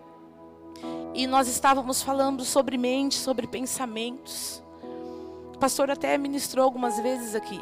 e 1.13 1.27
nós 1.27 1.47
estávamos 1.47 2.01
falando 2.01 2.43
sobre 2.45 2.77
mente, 2.77 3.15
sobre 3.15 3.45
pensamentos. 3.45 4.63
O 5.53 5.59
pastor 5.59 5.91
até 5.91 6.17
ministrou 6.17 6.63
algumas 6.63 6.97
vezes 6.99 7.35
aqui 7.35 7.61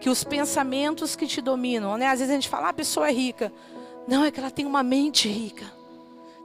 que 0.00 0.10
os 0.10 0.22
pensamentos 0.22 1.16
que 1.16 1.26
te 1.26 1.40
dominam, 1.40 1.96
né? 1.96 2.06
Às 2.06 2.20
vezes 2.20 2.30
a 2.30 2.34
gente 2.34 2.48
fala, 2.48 2.66
ah, 2.66 2.70
a 2.70 2.74
pessoa 2.74 3.08
é 3.08 3.12
rica. 3.12 3.52
Não, 4.06 4.24
é 4.24 4.30
que 4.30 4.38
ela 4.38 4.50
tem 4.50 4.64
uma 4.64 4.82
mente 4.82 5.28
rica. 5.28 5.72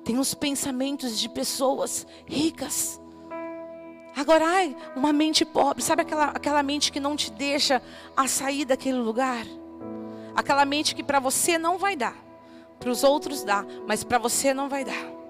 Tem 0.03 0.17
os 0.17 0.33
pensamentos 0.33 1.19
de 1.19 1.29
pessoas 1.29 2.07
ricas. 2.25 2.99
Agora, 4.15 4.45
ai, 4.45 4.75
uma 4.95 5.13
mente 5.13 5.45
pobre, 5.45 5.83
sabe 5.83 6.01
aquela, 6.01 6.25
aquela 6.25 6.63
mente 6.63 6.91
que 6.91 6.99
não 6.99 7.15
te 7.15 7.31
deixa 7.31 7.81
a 8.15 8.27
sair 8.27 8.65
daquele 8.65 8.97
lugar? 8.97 9.45
Aquela 10.35 10.65
mente 10.65 10.95
que 10.95 11.03
para 11.03 11.19
você 11.19 11.57
não 11.57 11.77
vai 11.77 11.95
dar, 11.95 12.15
para 12.79 12.89
os 12.89 13.03
outros 13.03 13.43
dá, 13.43 13.65
mas 13.87 14.03
para 14.03 14.17
você 14.17 14.53
não 14.53 14.67
vai 14.67 14.83
dar. 14.83 15.21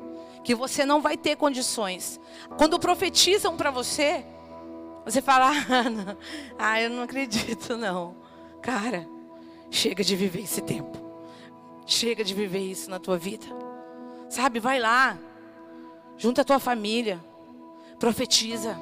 Que 0.43 0.55
você 0.55 0.85
não 0.85 1.01
vai 1.01 1.15
ter 1.15 1.35
condições. 1.35 2.19
Quando 2.57 2.79
profetizam 2.79 3.55
para 3.55 3.69
você, 3.69 4.25
você 5.05 5.21
fala: 5.21 5.51
ah, 5.69 6.15
ah, 6.57 6.81
eu 6.81 6.89
não 6.89 7.03
acredito, 7.03 7.77
não. 7.77 8.15
Cara, 8.61 9.07
chega 9.69 10.03
de 10.03 10.15
viver 10.15 10.41
esse 10.41 10.61
tempo. 10.61 11.10
Chega 11.85 12.23
de 12.23 12.33
viver 12.33 12.59
isso 12.59 12.89
na 12.89 12.99
tua 12.99 13.17
vida. 13.17 13.45
Sabe, 14.29 14.59
vai 14.59 14.79
lá. 14.79 15.17
Junta 16.17 16.41
a 16.41 16.45
tua 16.45 16.59
família. 16.59 17.19
Profetiza. 17.99 18.77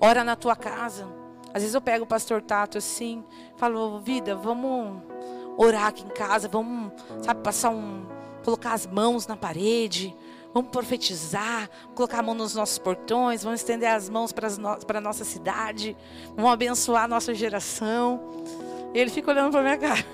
Ora 0.00 0.24
na 0.24 0.36
tua 0.36 0.56
casa. 0.56 1.06
Às 1.52 1.62
vezes 1.62 1.74
eu 1.74 1.80
pego 1.80 2.04
o 2.04 2.06
pastor 2.06 2.40
Tato 2.40 2.78
assim, 2.78 3.24
falo, 3.56 3.98
vida, 4.00 4.36
vamos 4.36 5.02
orar 5.56 5.86
aqui 5.88 6.04
em 6.04 6.08
casa, 6.08 6.48
vamos, 6.48 6.92
sabe, 7.22 7.42
passar 7.42 7.70
um, 7.70 8.06
colocar 8.44 8.72
as 8.72 8.86
mãos 8.86 9.26
na 9.26 9.36
parede, 9.36 10.14
vamos 10.54 10.70
profetizar, 10.70 11.68
colocar 11.94 12.20
a 12.20 12.22
mão 12.22 12.34
nos 12.34 12.54
nossos 12.54 12.78
portões, 12.78 13.42
vamos 13.42 13.60
estender 13.60 13.90
as 13.90 14.08
mãos 14.08 14.32
para, 14.32 14.48
para 14.86 14.98
a 14.98 15.00
nossa 15.02 15.24
cidade, 15.24 15.96
vamos 16.36 16.52
abençoar 16.52 17.04
a 17.04 17.08
nossa 17.08 17.34
geração. 17.34 18.20
E 18.94 18.98
ele 18.98 19.10
fica 19.10 19.30
olhando 19.30 19.50
para 19.50 19.62
minha 19.62 19.78
cara. 19.78 20.04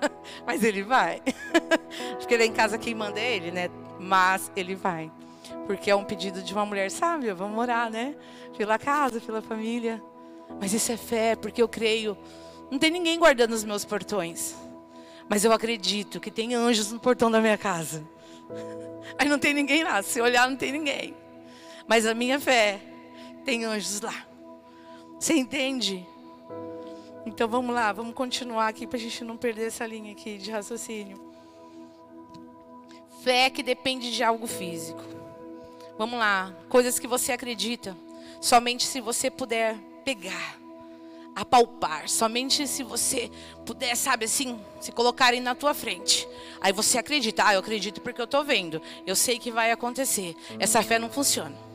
Mas 0.46 0.62
ele 0.62 0.82
vai. 0.82 1.22
Porque 2.18 2.34
ele 2.34 2.44
é 2.44 2.46
em 2.46 2.52
casa 2.52 2.78
quem 2.78 2.94
manda 2.94 3.18
é 3.20 3.36
ele, 3.36 3.50
né? 3.50 3.70
Mas 3.98 4.50
ele 4.56 4.74
vai. 4.74 5.10
Porque 5.66 5.90
é 5.90 5.96
um 5.96 6.04
pedido 6.04 6.42
de 6.42 6.52
uma 6.52 6.64
mulher 6.66 6.90
sábia. 6.90 7.34
Vamos 7.34 7.58
orar, 7.58 7.90
né? 7.90 8.14
Pela 8.56 8.78
casa, 8.78 9.20
pela 9.20 9.42
família. 9.42 10.02
Mas 10.60 10.72
isso 10.72 10.90
é 10.92 10.96
fé, 10.96 11.36
porque 11.36 11.62
eu 11.62 11.68
creio. 11.68 12.16
Não 12.70 12.78
tem 12.78 12.90
ninguém 12.90 13.18
guardando 13.18 13.52
os 13.52 13.64
meus 13.64 13.84
portões. 13.84 14.54
Mas 15.28 15.44
eu 15.44 15.52
acredito 15.52 16.18
que 16.18 16.30
tem 16.30 16.54
anjos 16.54 16.90
no 16.90 16.98
portão 16.98 17.30
da 17.30 17.40
minha 17.40 17.58
casa. 17.58 18.04
Aí 19.18 19.28
não 19.28 19.38
tem 19.38 19.54
ninguém 19.54 19.84
lá. 19.84 20.02
Se 20.02 20.20
olhar, 20.20 20.48
não 20.48 20.56
tem 20.56 20.72
ninguém. 20.72 21.14
Mas 21.86 22.06
a 22.06 22.14
minha 22.14 22.38
fé 22.40 22.80
tem 23.44 23.64
anjos 23.64 24.00
lá. 24.00 24.26
Você 25.18 25.34
entende? 25.34 26.06
Então 27.26 27.48
vamos 27.48 27.74
lá, 27.74 27.92
vamos 27.92 28.14
continuar 28.14 28.68
aqui 28.68 28.86
para 28.86 28.96
a 28.96 29.00
gente 29.00 29.22
não 29.24 29.36
perder 29.36 29.66
essa 29.66 29.86
linha 29.86 30.12
aqui 30.12 30.38
de 30.38 30.50
raciocínio. 30.50 31.20
Fé 33.22 33.50
que 33.50 33.62
depende 33.62 34.10
de 34.10 34.22
algo 34.22 34.46
físico. 34.46 35.02
Vamos 35.98 36.18
lá, 36.18 36.54
coisas 36.68 36.98
que 36.98 37.06
você 37.06 37.32
acredita. 37.32 37.96
Somente 38.40 38.86
se 38.86 39.00
você 39.00 39.30
puder 39.30 39.76
pegar, 40.02 40.58
apalpar. 41.36 42.08
Somente 42.08 42.66
se 42.66 42.82
você 42.82 43.30
puder, 43.66 43.94
sabe 43.94 44.24
assim, 44.24 44.58
se 44.80 44.90
colocarem 44.92 45.40
na 45.40 45.54
tua 45.54 45.74
frente. 45.74 46.26
Aí 46.58 46.72
você 46.72 46.96
acredita. 46.96 47.46
Ah, 47.46 47.54
eu 47.54 47.60
acredito 47.60 48.00
porque 48.00 48.20
eu 48.20 48.24
estou 48.24 48.42
vendo. 48.42 48.80
Eu 49.06 49.14
sei 49.14 49.38
que 49.38 49.50
vai 49.50 49.70
acontecer. 49.70 50.34
Essa 50.58 50.82
fé 50.82 50.98
não 50.98 51.10
funciona. 51.10 51.69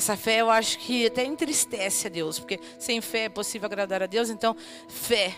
Essa 0.00 0.16
fé 0.16 0.40
eu 0.40 0.50
acho 0.50 0.78
que 0.78 1.04
até 1.04 1.26
entristece 1.26 2.06
a 2.06 2.10
Deus, 2.10 2.38
porque 2.38 2.58
sem 2.78 3.02
fé 3.02 3.24
é 3.24 3.28
possível 3.28 3.66
agradar 3.66 4.02
a 4.02 4.06
Deus. 4.06 4.30
Então, 4.30 4.56
fé, 4.88 5.36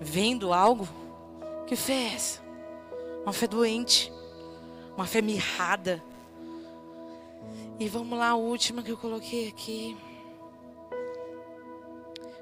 vendo 0.00 0.52
algo, 0.52 0.88
que 1.68 1.76
fé 1.76 1.92
é 1.92 2.14
essa? 2.14 2.42
Uma 3.22 3.32
fé 3.32 3.46
doente, 3.46 4.12
uma 4.96 5.06
fé 5.06 5.22
mirrada. 5.22 6.02
E 7.78 7.88
vamos 7.88 8.18
lá, 8.18 8.30
a 8.30 8.34
última 8.34 8.82
que 8.82 8.90
eu 8.90 8.96
coloquei 8.96 9.46
aqui. 9.46 9.96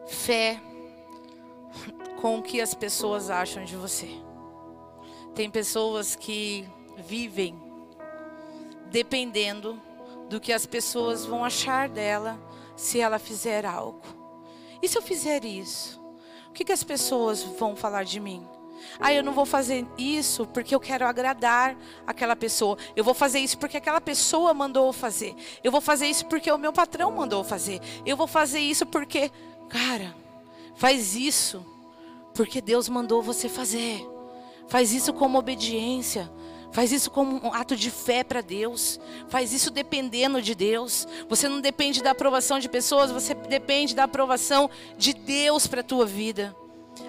Fé 0.06 0.58
com 2.22 2.38
o 2.38 2.42
que 2.42 2.62
as 2.62 2.72
pessoas 2.72 3.28
acham 3.28 3.66
de 3.66 3.76
você. 3.76 4.08
Tem 5.34 5.50
pessoas 5.50 6.16
que 6.16 6.66
vivem 6.96 7.54
dependendo 8.90 9.78
do 10.30 10.40
que 10.40 10.52
as 10.52 10.64
pessoas 10.64 11.26
vão 11.26 11.44
achar 11.44 11.88
dela 11.88 12.40
se 12.76 13.00
ela 13.00 13.18
fizer 13.18 13.66
algo. 13.66 14.00
E 14.80 14.88
se 14.88 14.96
eu 14.96 15.02
fizer 15.02 15.44
isso? 15.44 16.00
O 16.48 16.52
que, 16.52 16.64
que 16.64 16.72
as 16.72 16.84
pessoas 16.84 17.42
vão 17.42 17.74
falar 17.74 18.04
de 18.04 18.20
mim? 18.20 18.46
Ah, 19.00 19.12
eu 19.12 19.24
não 19.24 19.32
vou 19.32 19.44
fazer 19.44 19.84
isso 19.98 20.46
porque 20.46 20.72
eu 20.72 20.78
quero 20.80 21.04
agradar 21.04 21.76
aquela 22.06 22.36
pessoa. 22.36 22.78
Eu 22.94 23.02
vou 23.02 23.12
fazer 23.12 23.40
isso 23.40 23.58
porque 23.58 23.76
aquela 23.76 24.00
pessoa 24.00 24.54
mandou 24.54 24.92
fazer. 24.92 25.34
Eu 25.64 25.72
vou 25.72 25.80
fazer 25.80 26.06
isso 26.06 26.24
porque 26.26 26.50
o 26.50 26.56
meu 26.56 26.72
patrão 26.72 27.10
mandou 27.10 27.42
fazer. 27.42 27.80
Eu 28.06 28.16
vou 28.16 28.28
fazer 28.28 28.60
isso 28.60 28.86
porque, 28.86 29.32
cara, 29.68 30.14
faz 30.76 31.16
isso 31.16 31.66
porque 32.34 32.60
Deus 32.60 32.88
mandou 32.88 33.20
você 33.20 33.48
fazer. 33.48 34.06
Faz 34.68 34.92
isso 34.92 35.12
como 35.12 35.38
obediência. 35.38 36.30
Faz 36.72 36.92
isso 36.92 37.10
como 37.10 37.44
um 37.44 37.52
ato 37.52 37.74
de 37.74 37.90
fé 37.90 38.22
para 38.22 38.40
Deus. 38.40 39.00
Faz 39.28 39.52
isso 39.52 39.70
dependendo 39.70 40.40
de 40.40 40.54
Deus. 40.54 41.06
Você 41.28 41.48
não 41.48 41.60
depende 41.60 42.02
da 42.02 42.12
aprovação 42.12 42.58
de 42.58 42.68
pessoas, 42.68 43.10
você 43.10 43.34
depende 43.34 43.94
da 43.94 44.04
aprovação 44.04 44.70
de 44.96 45.12
Deus 45.12 45.66
para 45.66 45.80
a 45.80 45.84
tua 45.84 46.06
vida. 46.06 46.54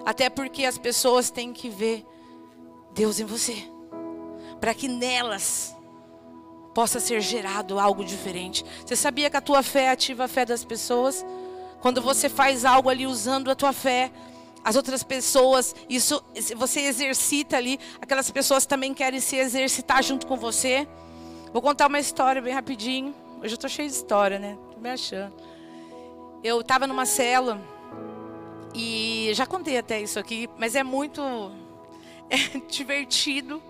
Até 0.04 0.28
porque 0.28 0.64
as 0.64 0.78
pessoas 0.78 1.30
têm 1.30 1.52
que 1.52 1.68
ver 1.68 2.04
Deus 2.92 3.20
em 3.20 3.24
você. 3.24 3.56
Para 4.60 4.74
que 4.74 4.88
nelas 4.88 5.76
possa 6.74 6.98
ser 6.98 7.20
gerado 7.20 7.78
algo 7.78 8.04
diferente. 8.04 8.64
Você 8.84 8.96
sabia 8.96 9.30
que 9.30 9.36
a 9.36 9.40
tua 9.40 9.62
fé 9.62 9.90
ativa 9.90 10.24
a 10.24 10.28
fé 10.28 10.44
das 10.44 10.64
pessoas? 10.64 11.24
Quando 11.80 12.00
você 12.00 12.28
faz 12.28 12.64
algo 12.64 12.88
ali 12.88 13.06
usando 13.06 13.50
a 13.50 13.54
tua 13.54 13.72
fé, 13.72 14.10
as 14.64 14.76
outras 14.76 15.02
pessoas, 15.02 15.74
isso 15.88 16.22
você 16.56 16.80
exercita 16.82 17.56
ali, 17.56 17.80
aquelas 18.00 18.30
pessoas 18.30 18.64
também 18.64 18.94
querem 18.94 19.18
se 19.18 19.36
exercitar 19.36 20.02
junto 20.02 20.26
com 20.26 20.36
você. 20.36 20.86
Vou 21.52 21.60
contar 21.60 21.88
uma 21.88 21.98
história 21.98 22.40
bem 22.40 22.54
rapidinho. 22.54 23.14
Hoje 23.42 23.54
eu 23.54 23.58
tô 23.58 23.68
cheio 23.68 23.88
de 23.88 23.94
história, 23.94 24.38
né? 24.38 24.56
Tô 24.72 24.80
me 24.80 24.88
achando. 24.88 25.34
Eu 26.44 26.60
estava 26.60 26.86
numa 26.86 27.04
cela 27.04 27.60
e 28.74 29.30
já 29.34 29.44
contei 29.46 29.76
até 29.76 30.00
isso 30.00 30.18
aqui, 30.18 30.48
mas 30.56 30.76
é 30.76 30.82
muito 30.82 31.20
é 32.30 32.58
divertido, 32.68 33.60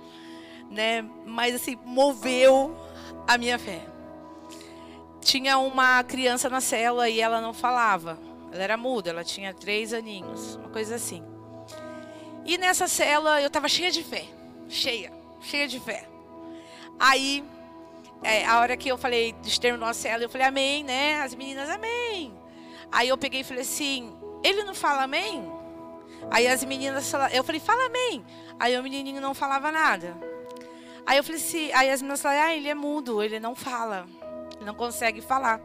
né? 0.71 1.03
Mas 1.25 1.55
assim, 1.55 1.79
moveu 1.87 2.77
a 3.27 3.39
minha 3.39 3.59
fé. 3.59 3.81
Tinha 5.23 5.57
uma 5.59 6.05
criança 6.05 6.51
na 6.51 6.61
cela 6.61 7.09
e 7.09 7.21
ela 7.21 7.41
não 7.41 7.55
falava. 7.55 8.19
Ela 8.53 8.63
era 8.63 8.77
muda, 8.77 9.11
ela 9.11 9.25
tinha 9.25 9.55
três 9.55 9.95
aninhos, 9.95 10.57
uma 10.57 10.69
coisa 10.69 10.97
assim. 10.97 11.25
E 12.45 12.59
nessa 12.59 12.87
cela 12.87 13.41
eu 13.41 13.47
estava 13.47 13.69
cheia 13.69 13.91
de 13.91 14.03
fé, 14.03 14.27
cheia, 14.69 15.13
cheia 15.41 15.67
de 15.67 15.81
fé. 15.81 16.07
Aí, 16.99 17.43
é, 18.23 18.45
a 18.45 18.61
hora 18.61 18.77
que 18.77 18.89
eu 18.89 18.99
falei, 18.99 19.35
terminou 19.61 19.89
a 19.89 19.95
cela, 19.95 20.23
eu 20.23 20.29
falei 20.29 20.47
amém, 20.47 20.85
né? 20.85 21.23
As 21.23 21.35
meninas, 21.35 21.69
amém. 21.71 22.35
Aí 22.91 23.09
eu 23.09 23.17
peguei 23.17 23.41
e 23.41 23.45
falei 23.45 23.63
assim, 23.63 24.13
ele 24.45 24.65
não 24.65 24.75
fala 24.75 25.05
amém? 25.05 25.51
Aí 26.31 26.47
as 26.47 26.63
meninas, 26.63 27.11
eu 27.33 27.43
falei, 27.43 27.61
fala 27.61 27.87
amém. 27.87 28.25
Aí 28.61 28.79
o 28.79 28.83
menininho 28.83 29.21
não 29.21 29.35
falava 29.35 29.73
nada. 29.73 30.17
Aí 31.07 31.17
eu 31.17 31.25
falei 31.25 31.41
assim, 31.41 31.73
aí 31.73 31.91
as 31.91 32.03
meninas 32.03 32.21
falaram, 32.21 32.43
ah, 32.43 32.55
ele 32.55 32.69
é 32.69 32.75
mudo, 32.75 33.23
ele 33.23 33.41
não 33.41 33.55
fala, 33.55 34.07
não 34.61 34.75
consegue 34.75 35.21
falar. 35.21 35.61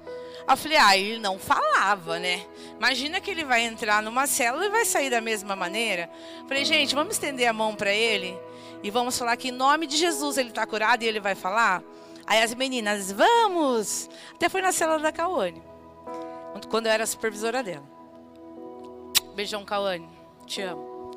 Eu 0.47 0.55
falei, 0.55 0.77
ah, 0.77 0.97
ele 0.97 1.19
não 1.19 1.37
falava, 1.37 2.19
né? 2.19 2.45
Imagina 2.77 3.19
que 3.19 3.29
ele 3.29 3.43
vai 3.43 3.61
entrar 3.63 4.01
numa 4.01 4.25
célula 4.25 4.65
e 4.65 4.69
vai 4.69 4.85
sair 4.85 5.09
da 5.09 5.19
mesma 5.19 5.55
maneira. 5.55 6.09
Falei, 6.47 6.63
gente, 6.63 6.95
vamos 6.95 7.15
estender 7.15 7.47
a 7.47 7.53
mão 7.53 7.75
para 7.75 7.91
ele 7.91 8.37
e 8.81 8.89
vamos 8.89 9.17
falar 9.17 9.35
que 9.35 9.49
em 9.49 9.51
nome 9.51 9.85
de 9.87 9.97
Jesus 9.97 10.37
ele 10.37 10.49
está 10.49 10.65
curado 10.65 11.03
e 11.03 11.07
ele 11.07 11.19
vai 11.19 11.35
falar. 11.35 11.83
Aí 12.25 12.41
as 12.41 12.53
meninas, 12.53 13.11
vamos! 13.11 14.09
Até 14.33 14.47
foi 14.47 14.61
na 14.61 14.71
célula 14.71 14.99
da 14.99 15.11
Cauane, 15.11 15.61
quando 16.69 16.85
eu 16.85 16.91
era 16.91 17.05
supervisora 17.05 17.61
dela. 17.61 17.85
Beijão, 19.35 19.65
Cauane, 19.65 20.09
te 20.45 20.61
amo. 20.61 21.11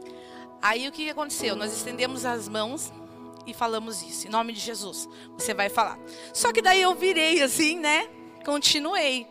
Aí 0.60 0.88
o 0.88 0.92
que 0.92 1.08
aconteceu? 1.08 1.56
Nós 1.56 1.72
estendemos 1.72 2.24
as 2.24 2.48
mãos 2.48 2.92
e 3.46 3.54
falamos 3.54 4.02
isso, 4.02 4.26
em 4.26 4.30
nome 4.30 4.52
de 4.52 4.60
Jesus. 4.60 5.08
Você 5.38 5.54
vai 5.54 5.68
falar. 5.68 5.98
Só 6.34 6.52
que 6.52 6.60
daí 6.60 6.82
eu 6.82 6.94
virei 6.94 7.42
assim, 7.42 7.78
né? 7.78 8.08
Continuei. 8.44 9.26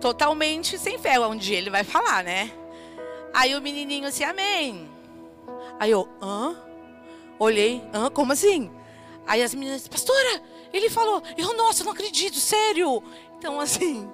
Totalmente 0.00 0.78
sem 0.78 0.98
fé. 0.98 1.18
Um 1.20 1.36
dia 1.36 1.58
ele 1.58 1.70
vai 1.70 1.84
falar, 1.84 2.22
né? 2.22 2.52
Aí 3.34 3.54
o 3.54 3.60
menininho 3.60 4.06
assim, 4.08 4.24
amém. 4.24 4.88
Aí 5.78 5.90
eu, 5.90 6.08
hã? 6.20 6.56
Olhei, 7.38 7.82
hã? 7.92 8.10
Como 8.10 8.32
assim? 8.32 8.70
Aí 9.26 9.42
as 9.42 9.54
meninas, 9.54 9.86
pastora, 9.86 10.42
ele 10.72 10.88
falou, 10.88 11.22
eu, 11.36 11.54
nossa, 11.56 11.84
não 11.84 11.92
acredito, 11.92 12.36
sério. 12.36 13.02
Então, 13.38 13.60
assim, 13.60 14.10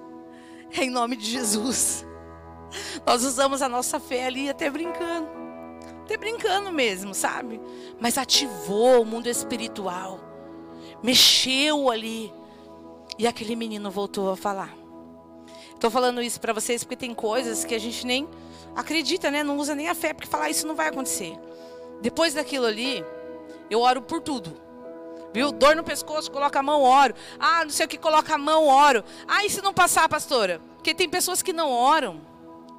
é 0.77 0.83
em 0.85 0.89
nome 0.89 1.15
de 1.15 1.25
Jesus. 1.25 2.05
Nós 3.05 3.23
usamos 3.23 3.61
a 3.61 3.69
nossa 3.69 3.99
fé 3.99 4.25
ali 4.25 4.49
até 4.49 4.69
brincando. 4.69 5.29
Até 6.03 6.17
brincando 6.17 6.71
mesmo, 6.71 7.13
sabe? 7.13 7.59
Mas 7.99 8.17
ativou 8.17 9.01
o 9.01 9.05
mundo 9.05 9.27
espiritual. 9.27 10.19
Mexeu 11.01 11.89
ali. 11.89 12.31
E 13.17 13.25
aquele 13.25 13.55
menino 13.55 13.89
voltou 13.89 14.31
a 14.31 14.35
falar. 14.35 14.75
Estou 15.73 15.89
falando 15.89 16.21
isso 16.21 16.39
para 16.39 16.53
vocês 16.53 16.83
porque 16.83 16.95
tem 16.95 17.13
coisas 17.13 17.63
que 17.63 17.75
a 17.75 17.79
gente 17.79 18.05
nem 18.05 18.27
acredita, 18.75 19.29
né? 19.31 19.43
Não 19.43 19.57
usa 19.57 19.75
nem 19.75 19.89
a 19.89 19.95
fé 19.95 20.13
porque 20.13 20.29
falar 20.29 20.49
isso 20.49 20.67
não 20.67 20.75
vai 20.75 20.87
acontecer. 20.87 21.37
Depois 22.01 22.33
daquilo 22.33 22.65
ali, 22.65 23.03
eu 23.69 23.81
oro 23.81 24.01
por 24.01 24.21
tudo. 24.21 24.55
Viu? 25.33 25.51
Dor 25.51 25.75
no 25.75 25.83
pescoço, 25.83 26.31
coloca 26.31 26.59
a 26.59 26.63
mão, 26.63 26.81
oro. 26.81 27.13
Ah, 27.39 27.63
não 27.63 27.69
sei 27.69 27.85
o 27.85 27.89
que, 27.89 27.97
coloca 27.97 28.33
a 28.33 28.37
mão, 28.37 28.67
oro. 28.67 29.03
Ah, 29.27 29.45
e 29.45 29.49
se 29.49 29.61
não 29.61 29.73
passar, 29.73 30.07
pastora? 30.07 30.61
Porque 30.75 30.93
tem 30.93 31.09
pessoas 31.09 31.41
que 31.41 31.51
não 31.51 31.71
oram, 31.71 32.21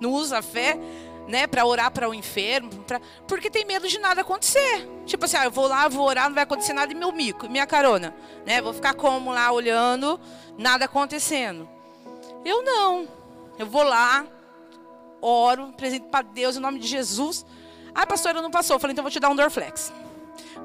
não 0.00 0.12
usam 0.12 0.38
a 0.38 0.42
fé, 0.42 0.78
né, 1.26 1.46
para 1.46 1.66
orar 1.66 1.90
para 1.90 2.08
o 2.08 2.14
enfermo, 2.14 2.70
pra... 2.84 3.00
porque 3.26 3.50
tem 3.50 3.64
medo 3.64 3.88
de 3.88 3.98
nada 3.98 4.20
acontecer. 4.20 4.88
Tipo 5.04 5.24
assim, 5.24 5.36
ah, 5.36 5.44
eu 5.44 5.50
vou 5.50 5.66
lá, 5.66 5.88
vou 5.88 6.06
orar, 6.06 6.28
não 6.28 6.34
vai 6.34 6.44
acontecer 6.44 6.72
nada 6.72 6.92
e 6.92 6.94
meu 6.94 7.12
mico, 7.12 7.48
minha 7.48 7.66
carona, 7.66 8.14
né? 8.44 8.60
Vou 8.60 8.72
ficar 8.72 8.94
como 8.94 9.32
lá 9.32 9.50
olhando, 9.50 10.20
nada 10.56 10.84
acontecendo. 10.84 11.68
Eu 12.44 12.62
não. 12.62 13.08
Eu 13.58 13.66
vou 13.66 13.82
lá, 13.82 14.26
oro, 15.20 15.64
apresento 15.64 16.06
para 16.06 16.22
Deus 16.22 16.56
em 16.56 16.60
nome 16.60 16.78
de 16.78 16.86
Jesus. 16.86 17.44
Ah, 17.94 18.06
pastora, 18.06 18.42
não 18.42 18.50
passou. 18.50 18.76
Eu 18.76 18.80
falei, 18.80 18.92
então 18.92 19.02
vou 19.02 19.10
te 19.10 19.18
dar 19.18 19.30
um 19.30 19.36
Dorflex. 19.36 19.92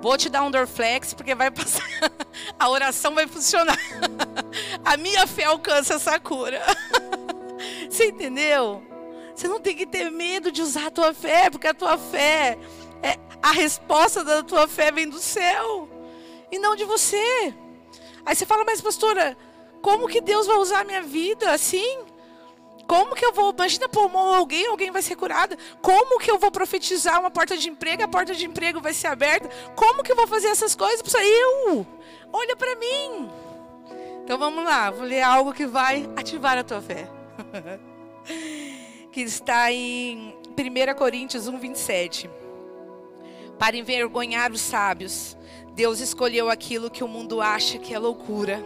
Vou 0.01 0.17
te 0.17 0.29
dar 0.29 0.43
um 0.43 0.51
Dorflex 0.51 1.13
porque 1.13 1.33
vai 1.33 1.49
passar. 1.49 1.85
A 2.59 2.69
oração 2.69 3.15
vai 3.15 3.27
funcionar. 3.27 3.77
A 4.83 4.97
minha 4.97 5.25
fé 5.25 5.45
alcança 5.45 5.95
essa 5.95 6.19
cura. 6.19 6.61
Você 7.89 8.07
entendeu? 8.09 8.90
Você 9.41 9.47
não 9.47 9.59
tem 9.59 9.75
que 9.75 9.87
ter 9.87 10.11
medo 10.11 10.51
de 10.51 10.61
usar 10.61 10.85
a 10.85 10.91
tua 10.91 11.15
fé, 11.15 11.49
porque 11.49 11.65
a 11.65 11.73
tua 11.73 11.97
fé, 11.97 12.59
é, 13.01 13.17
a 13.41 13.51
resposta 13.51 14.23
da 14.23 14.43
tua 14.43 14.67
fé 14.67 14.91
vem 14.91 15.09
do 15.09 15.17
céu 15.17 15.89
e 16.51 16.59
não 16.59 16.75
de 16.75 16.83
você. 16.85 17.51
Aí 18.23 18.35
você 18.35 18.45
fala, 18.45 18.63
mas 18.63 18.81
pastora, 18.81 19.35
como 19.81 20.07
que 20.07 20.21
Deus 20.21 20.45
vai 20.45 20.57
usar 20.57 20.81
a 20.81 20.83
minha 20.83 21.01
vida 21.01 21.51
assim? 21.51 22.05
Como 22.87 23.15
que 23.15 23.25
eu 23.25 23.33
vou, 23.33 23.51
imagina 23.51 23.89
pôr 23.89 24.15
alguém, 24.15 24.67
alguém 24.67 24.91
vai 24.91 25.01
ser 25.01 25.15
curada. 25.15 25.57
Como 25.81 26.19
que 26.19 26.29
eu 26.29 26.37
vou 26.37 26.51
profetizar 26.51 27.19
uma 27.19 27.31
porta 27.31 27.57
de 27.57 27.67
emprego, 27.67 28.03
a 28.03 28.07
porta 28.07 28.35
de 28.35 28.45
emprego 28.45 28.79
vai 28.79 28.93
ser 28.93 29.07
aberta? 29.07 29.49
Como 29.75 30.03
que 30.03 30.11
eu 30.11 30.15
vou 30.15 30.27
fazer 30.27 30.49
essas 30.49 30.75
coisas? 30.75 31.01
Eu, 31.15 31.87
olha 32.31 32.55
para 32.55 32.75
mim. 32.75 33.27
Então 34.23 34.37
vamos 34.37 34.63
lá, 34.63 34.91
vou 34.91 35.03
ler 35.03 35.23
algo 35.23 35.51
que 35.51 35.65
vai 35.65 36.07
ativar 36.15 36.59
a 36.59 36.63
tua 36.63 36.79
fé. 36.79 37.09
que 39.11 39.21
está 39.21 39.71
em 39.71 40.33
1 40.57 40.95
Coríntios 40.97 41.47
1, 41.47 41.59
27. 41.59 42.29
Para 43.59 43.75
envergonhar 43.75 44.51
os 44.51 44.61
sábios, 44.61 45.37
Deus 45.73 45.99
escolheu 45.99 46.49
aquilo 46.49 46.89
que 46.89 47.03
o 47.03 47.07
mundo 47.07 47.41
acha 47.41 47.77
que 47.77 47.93
é 47.93 47.99
loucura. 47.99 48.63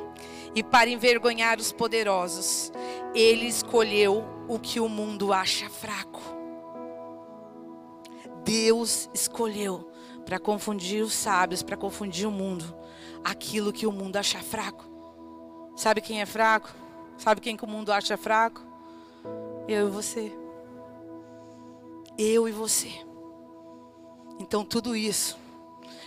E 0.54 0.64
para 0.64 0.90
envergonhar 0.90 1.60
os 1.60 1.72
poderosos, 1.72 2.72
Ele 3.14 3.46
escolheu 3.46 4.24
o 4.48 4.58
que 4.58 4.80
o 4.80 4.88
mundo 4.88 5.34
acha 5.34 5.70
fraco. 5.70 6.22
Deus 8.44 9.10
escolheu 9.14 9.92
para 10.26 10.40
confundir 10.40 11.04
os 11.04 11.14
sábios, 11.14 11.62
para 11.62 11.76
confundir 11.76 12.28
o 12.28 12.32
mundo, 12.32 12.76
aquilo 13.24 13.74
que 13.74 13.86
o 13.86 13.92
mundo 13.92 14.16
acha 14.18 14.40
fraco. 14.40 14.86
Sabe 15.76 16.00
quem 16.00 16.22
é 16.22 16.26
fraco? 16.26 16.70
Sabe 17.18 17.42
quem 17.42 17.58
que 17.58 17.66
o 17.66 17.68
mundo 17.68 17.92
acha 17.92 18.16
fraco? 18.16 18.65
Eu 19.68 19.88
e 19.88 19.92
você. 19.92 20.32
Eu 22.18 22.48
e 22.48 22.52
você. 22.52 22.92
Então 24.40 24.64
tudo 24.64 24.96
isso 24.96 25.38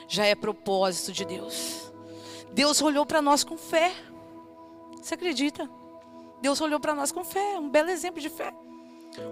já 0.07 0.25
é 0.25 0.35
propósito 0.35 1.13
de 1.13 1.25
Deus. 1.25 1.93
Deus 2.53 2.81
olhou 2.81 3.05
para 3.05 3.21
nós 3.21 3.45
com 3.45 3.59
fé. 3.59 3.93
Você 4.97 5.15
acredita? 5.15 5.69
Deus 6.41 6.61
olhou 6.61 6.79
para 6.79 6.95
nós 6.95 7.11
com 7.11 7.25
fé, 7.25 7.59
um 7.59 7.69
belo 7.69 7.91
exemplo 7.91 8.21
de 8.21 8.29
fé. 8.29 8.53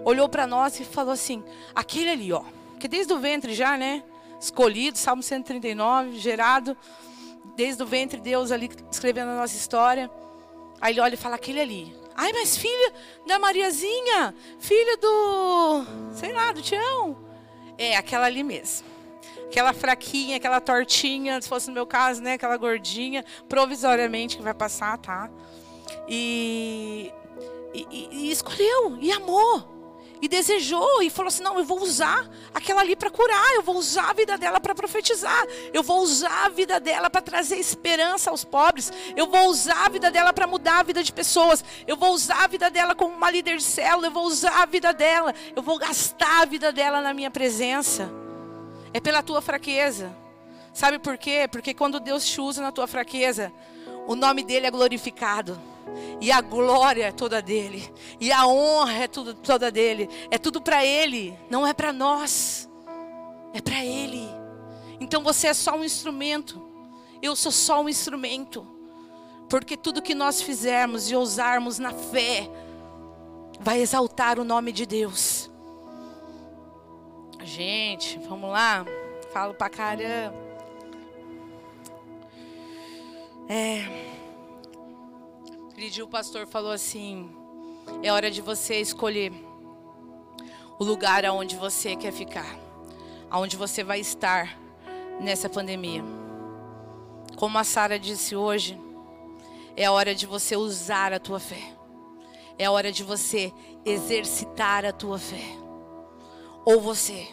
Olhou 0.03 0.27
para 0.27 0.45
nós 0.45 0.79
e 0.79 0.83
falou 0.83 1.13
assim: 1.13 1.43
aquele 1.73 2.09
ali, 2.09 2.33
ó, 2.33 2.43
que 2.79 2.87
desde 2.87 3.13
o 3.13 3.19
ventre 3.19 3.53
já, 3.53 3.77
né? 3.77 4.03
Escolhido, 4.39 4.97
Salmo 4.97 5.23
139, 5.23 6.19
gerado, 6.19 6.77
desde 7.55 7.81
o 7.81 7.85
ventre, 7.85 8.19
Deus 8.19 8.51
ali 8.51 8.69
escrevendo 8.91 9.31
a 9.31 9.35
nossa 9.35 9.55
história. 9.55 10.11
Aí 10.81 10.93
ele 10.93 11.01
olha 11.01 11.13
e 11.13 11.17
fala: 11.17 11.35
aquele 11.35 11.61
ali, 11.61 11.95
Ai, 12.17 12.33
mas 12.33 12.57
filha 12.57 12.93
da 13.27 13.37
Mariazinha, 13.37 14.33
filha 14.59 14.97
do, 14.97 15.85
sei 16.13 16.33
lá, 16.33 16.51
do 16.51 16.63
Tião. 16.63 17.15
É, 17.77 17.95
aquela 17.95 18.25
ali 18.25 18.41
mesmo. 18.41 18.87
Aquela 19.45 19.71
fraquinha, 19.71 20.37
aquela 20.37 20.59
tortinha, 20.59 21.39
se 21.39 21.47
fosse 21.47 21.67
no 21.67 21.75
meu 21.75 21.85
caso, 21.85 22.21
né? 22.23 22.33
Aquela 22.33 22.57
gordinha, 22.57 23.23
provisoriamente 23.47 24.35
que 24.35 24.41
vai 24.41 24.55
passar, 24.55 24.97
tá? 24.97 25.29
E, 26.07 27.13
e, 27.73 28.09
e 28.11 28.31
escolheu, 28.31 28.97
e 28.99 29.11
amou. 29.11 29.76
E 30.21 30.27
desejou 30.27 31.01
e 31.01 31.09
falou 31.09 31.27
assim: 31.27 31.43
não, 31.43 31.57
eu 31.57 31.65
vou 31.65 31.81
usar 31.81 32.29
aquela 32.53 32.81
ali 32.81 32.95
para 32.95 33.09
curar, 33.09 33.55
eu 33.55 33.61
vou 33.61 33.77
usar 33.77 34.09
a 34.09 34.13
vida 34.13 34.37
dela 34.37 34.59
para 34.59 34.73
profetizar, 34.73 35.45
eu 35.73 35.83
vou 35.83 36.01
usar 36.01 36.45
a 36.45 36.49
vida 36.49 36.79
dela 36.79 37.09
para 37.09 37.21
trazer 37.21 37.57
esperança 37.57 38.29
aos 38.29 38.43
pobres, 38.43 38.91
eu 39.15 39.27
vou 39.27 39.47
usar 39.47 39.85
a 39.85 39.89
vida 39.89 40.09
dela 40.11 40.33
para 40.33 40.47
mudar 40.47 40.79
a 40.79 40.83
vida 40.83 41.03
de 41.03 41.11
pessoas, 41.11 41.63
eu 41.85 41.95
vou 41.95 42.11
usar 42.13 42.43
a 42.43 42.47
vida 42.47 42.69
dela 42.69 42.95
como 42.95 43.15
uma 43.15 43.31
líder 43.31 43.57
de 43.57 43.63
célula, 43.63 44.07
eu 44.07 44.11
vou 44.11 44.25
usar 44.25 44.61
a 44.61 44.65
vida 44.65 44.93
dela, 44.93 45.33
eu 45.55 45.61
vou 45.61 45.77
gastar 45.77 46.41
a 46.41 46.45
vida 46.45 46.71
dela 46.71 47.01
na 47.01 47.13
minha 47.13 47.31
presença. 47.31 48.09
É 48.93 48.99
pela 48.99 49.21
tua 49.21 49.41
fraqueza. 49.41 50.15
Sabe 50.73 50.99
por 50.99 51.17
quê? 51.17 51.47
Porque 51.51 51.73
quando 51.73 51.99
Deus 51.99 52.25
te 52.25 52.39
usa 52.39 52.61
na 52.61 52.71
tua 52.71 52.87
fraqueza, 52.87 53.51
o 54.07 54.15
nome 54.15 54.43
dele 54.43 54.67
é 54.67 54.71
glorificado. 54.71 55.59
E 56.19 56.31
a 56.31 56.41
glória 56.41 57.05
é 57.05 57.11
toda 57.11 57.41
dele. 57.41 57.91
E 58.19 58.31
a 58.31 58.47
honra 58.47 59.03
é 59.03 59.07
tudo, 59.07 59.33
toda 59.33 59.71
dele. 59.71 60.09
É 60.31 60.37
tudo 60.37 60.61
para 60.61 60.85
ele, 60.85 61.37
não 61.49 61.65
é 61.65 61.73
para 61.73 61.93
nós. 61.93 62.69
É 63.53 63.61
para 63.61 63.83
ele. 63.83 64.27
Então 64.99 65.23
você 65.23 65.47
é 65.47 65.53
só 65.53 65.75
um 65.75 65.83
instrumento. 65.83 66.61
Eu 67.21 67.35
sou 67.35 67.51
só 67.51 67.81
um 67.81 67.89
instrumento. 67.89 68.67
Porque 69.49 69.77
tudo 69.77 70.01
que 70.01 70.13
nós 70.13 70.41
fizermos 70.41 71.09
e 71.09 71.15
ousarmos 71.15 71.79
na 71.79 71.91
fé 71.91 72.49
vai 73.59 73.79
exaltar 73.79 74.39
o 74.39 74.43
nome 74.43 74.71
de 74.71 74.85
Deus. 74.85 75.49
Gente, 77.43 78.19
vamos 78.27 78.49
lá. 78.51 78.85
Falo 79.31 79.53
pra 79.53 79.69
caramba. 79.69 80.35
É. 83.47 84.16
Dia 85.77 86.03
o 86.03 86.07
pastor 86.07 86.47
falou 86.47 86.71
assim: 86.71 87.29
é 88.01 88.11
hora 88.11 88.31
de 88.31 88.41
você 88.41 88.81
escolher 88.81 89.31
o 90.79 90.83
lugar 90.83 91.23
aonde 91.23 91.55
você 91.55 91.95
quer 91.95 92.11
ficar, 92.11 92.57
aonde 93.29 93.55
você 93.55 93.83
vai 93.83 93.99
estar 93.99 94.59
nessa 95.21 95.47
pandemia. 95.47 96.03
Como 97.35 97.59
a 97.59 97.63
Sara 97.63 97.99
disse 97.99 98.35
hoje, 98.35 98.75
é 99.75 99.85
a 99.85 99.91
hora 99.91 100.15
de 100.15 100.25
você 100.25 100.57
usar 100.57 101.13
a 101.13 101.19
tua 101.19 101.39
fé. 101.39 101.61
É 102.57 102.65
a 102.65 102.71
hora 102.71 102.91
de 102.91 103.03
você 103.03 103.53
exercitar 103.85 104.83
a 104.83 104.91
tua 104.91 105.19
fé. 105.19 105.45
Ou 106.65 106.81
você 106.81 107.27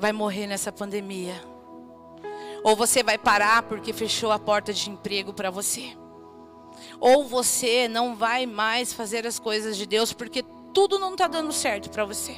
vai 0.00 0.12
morrer 0.12 0.48
nessa 0.48 0.72
pandemia. 0.72 1.40
Ou 2.64 2.74
você 2.74 3.04
vai 3.04 3.16
parar 3.16 3.62
porque 3.62 3.92
fechou 3.92 4.32
a 4.32 4.38
porta 4.38 4.72
de 4.72 4.90
emprego 4.90 5.32
para 5.32 5.48
você 5.48 5.96
ou 7.00 7.24
você 7.24 7.88
não 7.88 8.14
vai 8.14 8.46
mais 8.46 8.92
fazer 8.92 9.26
as 9.26 9.38
coisas 9.38 9.76
de 9.76 9.86
Deus 9.86 10.12
porque 10.12 10.44
tudo 10.72 10.98
não 10.98 11.12
está 11.12 11.28
dando 11.28 11.52
certo 11.52 11.90
para 11.90 12.04
você, 12.04 12.36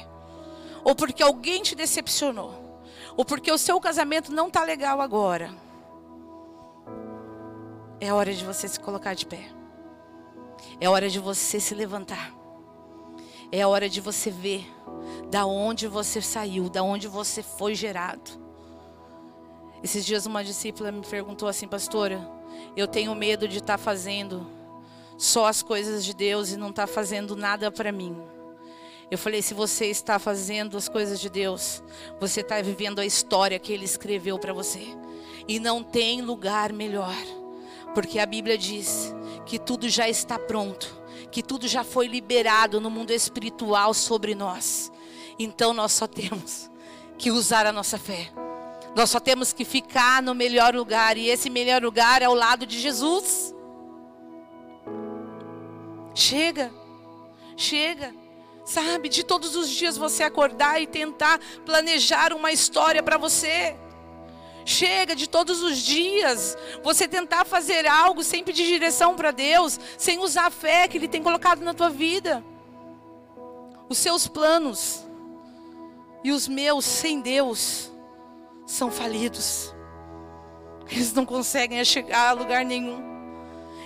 ou 0.83 0.95
porque 0.95 1.23
alguém 1.23 1.61
te 1.61 1.75
decepcionou, 1.75 2.81
ou 3.15 3.25
porque 3.25 3.51
o 3.51 3.57
seu 3.57 3.79
casamento 3.79 4.31
não 4.31 4.47
está 4.47 4.63
legal 4.63 5.01
agora. 5.01 5.49
É 7.99 8.13
hora 8.13 8.33
de 8.33 8.45
você 8.45 8.67
se 8.67 8.79
colocar 8.79 9.15
de 9.15 9.25
pé. 9.25 9.49
É 10.79 10.87
hora 10.87 11.09
de 11.09 11.19
você 11.19 11.59
se 11.59 11.73
levantar. 11.73 12.31
É 13.51 13.65
hora 13.65 13.89
de 13.89 13.99
você 13.99 14.29
ver 14.29 14.71
da 15.29 15.45
onde 15.45 15.87
você 15.87 16.21
saiu, 16.21 16.69
da 16.69 16.83
onde 16.83 17.07
você 17.07 17.41
foi 17.41 17.73
gerado. 17.73 18.31
Esses 19.83 20.05
dias 20.05 20.25
uma 20.25 20.43
discípula 20.43 20.91
me 20.91 21.05
perguntou 21.05 21.47
assim, 21.47 21.67
pastora, 21.67 22.36
eu 22.75 22.87
tenho 22.87 23.13
medo 23.15 23.47
de 23.47 23.57
estar 23.57 23.77
tá 23.77 23.83
fazendo 23.83 24.47
só 25.17 25.47
as 25.47 25.63
coisas 25.63 26.05
de 26.05 26.13
Deus 26.13 26.51
e 26.51 26.57
não 26.57 26.69
está 26.69 26.85
fazendo 26.85 27.35
nada 27.35 27.71
para 27.71 27.91
mim. 27.91 28.15
Eu 29.09 29.17
falei: 29.17 29.41
se 29.41 29.53
você 29.53 29.87
está 29.87 30.19
fazendo 30.19 30.77
as 30.77 30.87
coisas 30.87 31.19
de 31.19 31.29
Deus, 31.29 31.81
você 32.19 32.41
está 32.41 32.61
vivendo 32.61 32.99
a 32.99 33.05
história 33.05 33.59
que 33.59 33.73
Ele 33.73 33.85
escreveu 33.85 34.37
para 34.37 34.53
você. 34.53 34.85
E 35.47 35.59
não 35.59 35.81
tem 35.81 36.21
lugar 36.21 36.73
melhor, 36.73 37.15
porque 37.93 38.19
a 38.19 38.25
Bíblia 38.25 38.57
diz 38.57 39.15
que 39.45 39.57
tudo 39.57 39.87
já 39.87 40.09
está 40.09 40.37
pronto, 40.37 40.93
que 41.31 41.41
tudo 41.41 41.67
já 41.67 41.85
foi 41.85 42.07
liberado 42.07 42.81
no 42.81 42.89
mundo 42.89 43.11
espiritual 43.11 43.93
sobre 43.93 44.35
nós. 44.35 44.91
Então 45.39 45.73
nós 45.73 45.93
só 45.93 46.05
temos 46.05 46.69
que 47.17 47.31
usar 47.31 47.65
a 47.65 47.71
nossa 47.71 47.97
fé. 47.97 48.29
Nós 48.95 49.09
só 49.09 49.19
temos 49.19 49.53
que 49.53 49.63
ficar 49.63 50.21
no 50.21 50.33
melhor 50.33 50.73
lugar, 50.73 51.17
e 51.17 51.29
esse 51.29 51.49
melhor 51.49 51.83
lugar 51.83 52.21
é 52.21 52.25
ao 52.25 52.33
lado 52.33 52.65
de 52.65 52.79
Jesus. 52.79 53.53
Chega, 56.15 56.73
chega. 57.55 58.13
Sabe, 58.65 59.07
de 59.07 59.23
todos 59.23 59.55
os 59.55 59.69
dias 59.69 59.95
você 59.95 60.23
acordar 60.23 60.81
e 60.81 60.85
tentar 60.85 61.39
planejar 61.65 62.33
uma 62.33 62.51
história 62.51 63.01
para 63.01 63.17
você. 63.17 63.77
Chega 64.65 65.15
de 65.15 65.29
todos 65.29 65.61
os 65.61 65.77
dias 65.77 66.57
você 66.83 67.07
tentar 67.07 67.45
fazer 67.45 67.87
algo 67.87 68.21
sem 68.21 68.43
pedir 68.43 68.65
direção 68.65 69.15
para 69.15 69.31
Deus, 69.31 69.79
sem 69.97 70.19
usar 70.19 70.47
a 70.47 70.51
fé 70.51 70.85
que 70.87 70.97
Ele 70.97 71.07
tem 71.07 71.23
colocado 71.23 71.61
na 71.61 71.73
tua 71.73 71.89
vida. 71.89 72.43
Os 73.87 73.97
seus 73.97 74.27
planos 74.27 75.07
e 76.21 76.33
os 76.33 76.49
meus 76.49 76.83
sem 76.83 77.21
Deus 77.21 77.89
são 78.67 78.91
falidos. 78.91 79.73
Eles 80.91 81.13
não 81.13 81.25
conseguem 81.25 81.83
chegar 81.83 82.29
a 82.29 82.33
lugar 82.33 82.63
nenhum. 82.63 83.01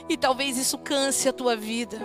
E 0.09 0.17
talvez 0.17 0.57
isso 0.57 0.77
canse 0.77 1.29
a 1.29 1.33
tua 1.33 1.55
vida. 1.55 1.99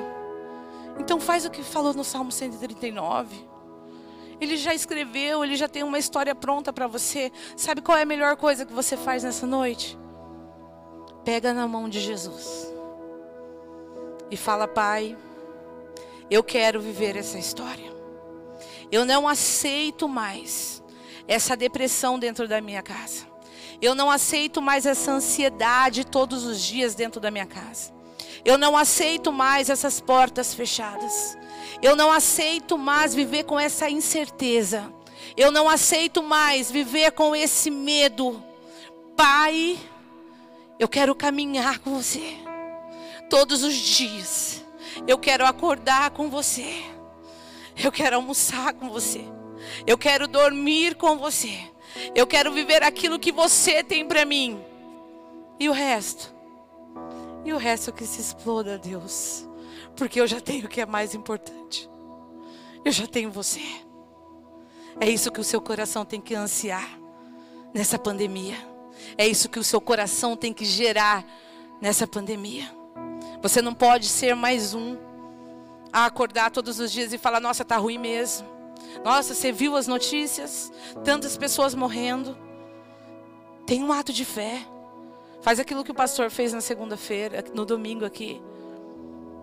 Então 0.99 1.19
faz 1.19 1.45
o 1.45 1.51
que 1.51 1.63
falou 1.63 1.93
no 1.95 2.05
Salmo 2.05 2.31
139. 2.31 3.49
Ele 4.41 4.57
já 4.57 4.75
escreveu, 4.75 5.43
ele 5.43 5.57
já 5.57 5.67
tem 5.67 5.83
uma 5.83 5.99
história 5.99 6.35
pronta 6.35 6.73
para 6.73 6.87
você. 6.87 7.33
Sabe 7.57 7.81
qual 7.81 7.97
é 7.97 8.03
a 8.03 8.07
melhor 8.07 8.37
coisa 8.37 8.67
que 8.67 8.73
você 8.73 8.97
faz 8.97 9.25
nessa 9.25 9.47
noite? 9.47 9.99
Pega 11.25 11.53
na 11.53 11.67
mão 11.67 11.89
de 11.89 11.99
Jesus. 11.99 12.73
E 14.31 14.37
fala, 14.37 14.69
Pai, 14.69 15.17
eu 16.31 16.45
quero 16.45 16.81
viver 16.81 17.17
essa 17.17 17.39
história. 17.39 17.91
Eu 18.93 19.05
não 19.05 19.27
aceito 19.27 20.07
mais 20.07 20.83
essa 21.29 21.57
depressão 21.57 22.19
dentro 22.19 22.47
da 22.47 22.61
minha 22.61 22.83
casa. 22.83 23.27
Eu 23.81 23.95
não 23.95 24.11
aceito 24.11 24.63
mais 24.63 24.87
essa 24.87 25.13
ansiedade 25.13 26.05
todos 26.05 26.45
os 26.45 26.63
dias 26.63 26.95
dentro 26.95 27.21
da 27.21 27.31
minha 27.31 27.47
casa. 27.47 27.93
Eu 28.45 28.57
não 28.57 28.77
aceito 28.77 29.33
mais 29.33 29.69
essas 29.69 30.01
portas 30.01 30.55
fechadas. 30.55 31.37
Eu 31.83 31.97
não 31.97 32.11
aceito 32.11 32.79
mais 32.79 33.15
viver 33.15 33.45
com 33.45 33.59
essa 33.59 33.91
incerteza. 33.91 34.93
Eu 35.37 35.51
não 35.51 35.69
aceito 35.69 36.23
mais 36.23 36.71
viver 36.71 37.13
com 37.13 37.35
esse 37.35 37.71
medo. 37.71 38.43
Pai, 39.17 39.79
eu 40.79 40.89
quero 40.89 41.15
caminhar 41.15 41.79
com 41.81 41.95
você 41.95 42.37
todos 43.29 43.63
os 43.63 43.75
dias. 43.75 44.65
Eu 45.07 45.19
quero 45.19 45.45
acordar 45.45 46.11
com 46.11 46.31
você. 46.31 46.85
Eu 47.77 47.93
quero 47.93 48.17
almoçar 48.17 48.73
com 48.75 48.89
você. 48.89 49.25
Eu 49.87 49.97
quero 49.97 50.27
dormir 50.27 50.95
com 50.97 51.19
você. 51.19 51.59
Eu 52.15 52.27
quero 52.27 52.53
viver 52.53 52.83
aquilo 52.83 53.19
que 53.19 53.33
você 53.33 53.83
tem 53.83 54.07
para 54.07 54.25
mim. 54.25 54.61
E 55.59 55.69
o 55.69 55.73
resto? 55.73 56.35
E 57.45 57.53
o 57.53 57.57
resto 57.57 57.93
que 57.93 58.05
se 58.05 58.21
exploda, 58.21 58.79
Deus. 58.79 59.49
Porque 59.95 60.21
eu 60.21 60.27
já 60.27 60.41
tenho 60.41 60.67
o 60.67 60.69
que 60.69 60.81
é 60.81 60.87
mais 60.87 61.15
importante. 61.15 61.89
Eu 62.85 62.93
já 62.93 63.07
tenho 63.07 63.31
você. 63.31 63.63
É 65.01 65.09
isso 65.09 65.31
que 65.31 65.41
o 65.41 65.45
seu 65.45 65.61
coração 65.61 66.05
tem 66.05 66.21
que 66.21 66.35
ansiar 66.35 66.99
nessa 67.73 67.99
pandemia. 67.99 68.57
É 69.17 69.27
isso 69.27 69.49
que 69.49 69.59
o 69.59 69.65
seu 69.65 69.81
coração 69.81 70.37
tem 70.37 70.53
que 70.53 70.65
gerar 70.65 71.25
nessa 71.81 72.07
pandemia. 72.07 72.71
Você 73.43 73.61
não 73.61 73.75
pode 73.75 74.07
ser 74.07 74.35
mais 74.35 74.75
um 74.75 74.97
a 75.93 76.07
acordar 76.07 76.51
todos 76.51 76.81
os 76.81 76.91
dias 76.91 77.13
e 77.13 77.19
falar: 77.19 77.41
"Nossa, 77.41 77.65
tá 77.65 77.77
ruim 77.77 77.99
mesmo". 77.99 78.56
Nossa, 79.05 79.35
você 79.35 79.53
viu 79.53 79.77
as 79.77 79.87
notícias? 79.87 80.73
Tantas 81.05 81.37
pessoas 81.37 81.75
morrendo. 81.75 82.37
Tem 83.67 83.83
um 83.83 83.93
ato 83.93 84.13
de 84.13 84.25
fé. 84.25 84.67
Faz 85.43 85.61
aquilo 85.61 85.85
que 85.85 85.91
o 85.91 85.95
pastor 85.95 86.31
fez 86.31 86.53
na 86.53 86.61
segunda-feira, 86.61 87.45
no 87.55 87.65
domingo 87.65 88.05
aqui. 88.05 88.41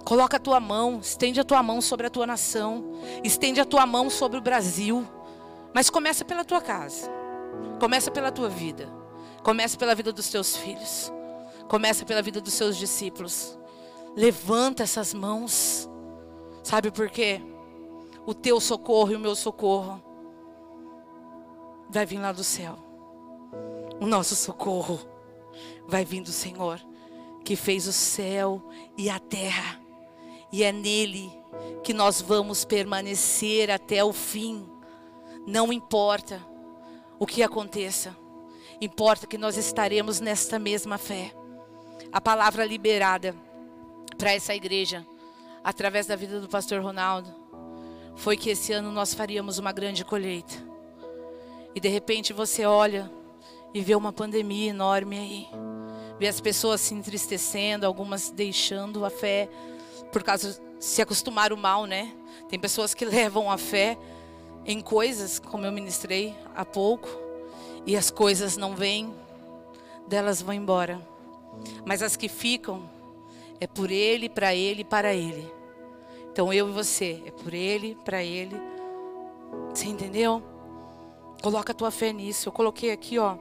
Coloca 0.04 0.38
a 0.38 0.40
tua 0.40 0.60
mão, 0.60 1.00
estende 1.00 1.40
a 1.40 1.44
tua 1.44 1.64
mão 1.64 1.82
sobre 1.82 2.08
a 2.08 2.10
tua 2.10 2.28
nação, 2.28 2.92
estende 3.24 3.62
a 3.62 3.66
tua 3.66 3.86
mão 3.86 4.10
sobre 4.10 4.38
o 4.38 4.42
Brasil. 4.42 5.08
Mas 5.74 5.90
começa 5.90 6.26
pela 6.26 6.44
tua 6.44 6.62
casa. 6.62 7.10
Começa 7.80 8.12
pela 8.12 8.32
tua 8.32 8.50
vida. 8.50 8.88
Começa 9.44 9.78
pela 9.78 9.96
vida 9.96 10.12
dos 10.12 10.30
teus 10.30 10.58
filhos. 10.58 11.12
Começa 11.68 12.06
pela 12.06 12.22
vida 12.22 12.42
dos 12.42 12.54
seus 12.54 12.76
discípulos. 12.78 13.58
Levanta 14.16 14.84
essas 14.84 15.14
mãos. 15.14 15.90
Sabe 16.64 16.92
por 16.92 17.10
quê? 17.10 17.42
O 18.26 18.34
teu 18.34 18.60
socorro 18.60 19.12
e 19.12 19.16
o 19.16 19.20
meu 19.20 19.36
socorro 19.36 20.02
vai 21.90 22.06
vir 22.06 22.20
lá 22.20 22.32
do 22.32 22.44
céu. 22.44 22.78
O 24.00 24.06
nosso 24.06 24.36
socorro 24.36 25.00
vai 25.88 26.04
vir 26.04 26.22
do 26.22 26.32
Senhor, 26.32 26.80
que 27.44 27.56
fez 27.56 27.88
o 27.88 27.94
céu 27.94 28.62
e 28.98 29.10
a 29.10 29.20
terra, 29.20 29.80
e 30.52 30.64
é 30.64 30.72
nele 30.72 31.32
que 31.84 31.94
nós 31.94 32.22
vamos 32.22 32.66
permanecer 32.66 33.70
até 33.70 34.04
o 34.04 34.14
fim. 34.14 34.68
Não 35.46 35.72
importa 35.72 36.42
o 37.20 37.26
que 37.26 37.44
aconteça, 37.44 38.16
importa 38.80 39.28
que 39.28 39.38
nós 39.38 39.58
estaremos 39.58 40.20
nesta 40.20 40.58
mesma 40.58 40.98
fé. 40.98 41.34
A 42.12 42.22
palavra 42.22 42.66
liberada 42.66 43.36
para 44.18 44.34
essa 44.34 44.56
igreja, 44.56 45.06
através 45.64 46.08
da 46.08 46.16
vida 46.16 46.40
do 46.40 46.48
pastor 46.48 46.82
Ronaldo, 46.82 47.43
foi 48.16 48.38
que 48.38 48.50
esse 48.50 48.72
ano 48.74 48.92
nós 48.92 49.14
faríamos 49.14 49.58
uma 49.58 49.72
grande 49.72 50.06
colheita. 50.06 50.54
E 51.76 51.80
de 51.80 51.90
repente 51.90 52.34
você 52.34 52.66
olha 52.66 53.12
e 53.74 53.82
vê 53.82 53.96
uma 53.96 54.14
pandemia 54.14 54.70
enorme 54.70 55.18
aí. 55.18 55.48
Vê 56.20 56.28
as 56.28 56.40
pessoas 56.40 56.82
se 56.82 56.94
entristecendo, 56.94 57.86
algumas 57.86 58.30
deixando 58.30 59.04
a 59.04 59.10
fé 59.10 59.50
por 60.12 60.24
causa 60.24 60.62
se 60.80 61.02
acostumar 61.02 61.52
o 61.52 61.58
mal, 61.58 61.86
né? 61.86 62.14
Tem 62.50 62.60
pessoas 62.60 62.94
que 62.94 63.04
levam 63.06 63.50
a 63.50 63.58
fé 63.58 63.98
em 64.66 64.80
coisas, 64.80 65.40
como 65.40 65.66
eu 65.66 65.72
ministrei 65.72 66.36
há 66.56 66.64
pouco, 66.64 67.10
e 67.86 67.98
as 67.98 68.12
coisas 68.12 68.56
não 68.56 68.76
vêm, 68.76 69.14
delas 70.08 70.42
vão 70.42 70.54
embora. 70.54 71.02
Mas 71.86 72.02
as 72.02 72.16
que 72.16 72.30
ficam 72.30 72.90
é 73.60 73.68
por 73.68 73.92
ele, 73.92 74.30
para 74.30 74.54
ele 74.54 74.84
para 74.84 75.14
ele. 75.14 75.52
Então 76.34 76.52
eu 76.52 76.68
e 76.68 76.72
você, 76.72 77.22
é 77.28 77.30
por 77.32 77.54
ele, 77.54 77.96
para 78.04 78.24
ele. 78.24 78.60
Você 79.70 79.86
entendeu? 79.86 80.42
Coloca 81.44 81.72
a 81.72 81.76
tua 81.76 81.92
fé 81.92 82.12
nisso. 82.12 82.50
Eu 82.50 82.52
coloquei 82.52 82.90
aqui, 82.92 83.20
ó, 83.20 83.38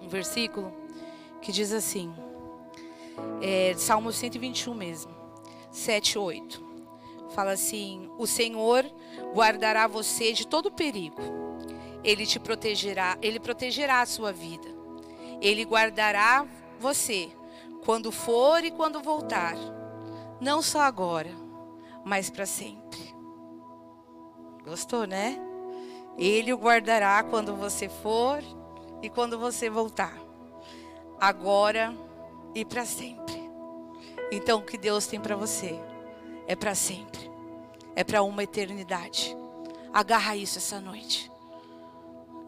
um 0.00 0.06
versículo 0.06 0.72
que 1.42 1.50
diz 1.50 1.72
assim, 1.72 2.14
é, 3.42 3.74
Salmo 3.76 4.12
121 4.12 4.72
mesmo. 4.74 5.10
7, 5.72 6.20
8. 6.20 6.64
Fala 7.30 7.50
assim: 7.50 8.08
O 8.16 8.28
Senhor 8.28 8.84
guardará 9.34 9.88
você 9.88 10.32
de 10.32 10.46
todo 10.46 10.70
perigo. 10.70 11.20
Ele 12.04 12.24
te 12.24 12.38
protegerá, 12.38 13.18
ele 13.20 13.40
protegerá 13.40 14.02
a 14.02 14.06
sua 14.06 14.32
vida. 14.32 14.68
Ele 15.40 15.64
guardará 15.64 16.46
você 16.78 17.28
quando 17.84 18.12
for 18.12 18.62
e 18.62 18.70
quando 18.70 19.00
voltar. 19.00 19.56
Não 20.40 20.62
só 20.62 20.82
agora, 20.82 21.47
mas 22.04 22.30
para 22.30 22.46
sempre. 22.46 23.14
Gostou, 24.64 25.06
né? 25.06 25.38
Ele 26.16 26.52
o 26.52 26.58
guardará 26.58 27.22
quando 27.22 27.54
você 27.54 27.88
for 27.88 28.42
e 29.02 29.08
quando 29.08 29.38
você 29.38 29.70
voltar. 29.70 30.16
Agora 31.20 31.94
e 32.54 32.64
para 32.64 32.84
sempre. 32.84 33.48
Então, 34.30 34.58
o 34.58 34.64
que 34.64 34.76
Deus 34.76 35.06
tem 35.06 35.20
para 35.20 35.36
você 35.36 35.80
é 36.46 36.54
para 36.54 36.74
sempre, 36.74 37.30
é 37.94 38.04
para 38.04 38.22
uma 38.22 38.42
eternidade. 38.42 39.36
Agarra 39.92 40.36
isso 40.36 40.58
essa 40.58 40.80
noite. 40.80 41.30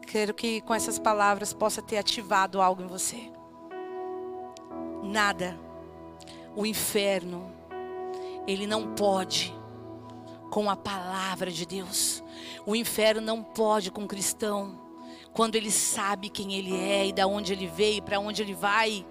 Quero 0.05 0.33
que 0.33 0.61
com 0.61 0.73
essas 0.73 0.99
palavras 0.99 1.53
possa 1.53 1.81
ter 1.81 1.97
ativado 1.97 2.61
algo 2.61 2.83
em 2.83 2.87
você. 2.87 3.31
Nada, 5.01 5.57
o 6.55 6.65
inferno, 6.65 7.51
ele 8.47 8.65
não 8.67 8.93
pode 8.95 9.55
com 10.49 10.69
a 10.69 10.75
palavra 10.75 11.51
de 11.51 11.65
Deus. 11.65 12.23
O 12.65 12.75
inferno 12.75 13.21
não 13.21 13.41
pode 13.41 13.91
com 13.91 14.03
o 14.03 14.07
cristão 14.07 14.79
quando 15.33 15.55
ele 15.55 15.71
sabe 15.71 16.29
quem 16.29 16.53
ele 16.53 16.75
é 16.75 17.07
e 17.07 17.13
da 17.13 17.25
onde 17.25 17.53
ele 17.53 17.67
veio, 17.67 17.97
e 17.97 18.01
para 18.01 18.19
onde 18.19 18.41
ele 18.41 18.53
vai. 18.53 19.05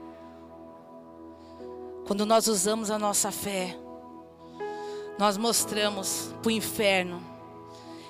Quando 2.07 2.27
nós 2.27 2.47
usamos 2.47 2.91
a 2.91 2.99
nossa 2.99 3.31
fé, 3.31 3.77
nós 5.19 5.37
mostramos 5.37 6.35
para 6.43 6.49
o 6.49 6.53
inferno 6.53 7.23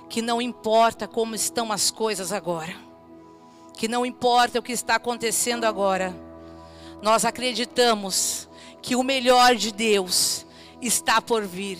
que 0.09 0.21
não 0.21 0.43
importa 0.43 1.07
como 1.07 1.37
estão 1.37 1.71
as 1.71 1.91
coisas 1.91 2.33
agora, 2.33 2.75
que 3.77 3.87
não 3.87 4.05
importa 4.05 4.59
o 4.59 4.63
que 4.63 4.73
está 4.73 4.97
acontecendo 4.97 5.65
agora, 5.65 6.15
nós 7.01 7.25
acreditamos 7.25 8.49
que 8.83 8.97
o 8.97 9.05
melhor 9.05 9.55
de 9.55 9.71
Deus 9.71 10.45
está 10.81 11.21
por 11.21 11.43
vir. 11.45 11.79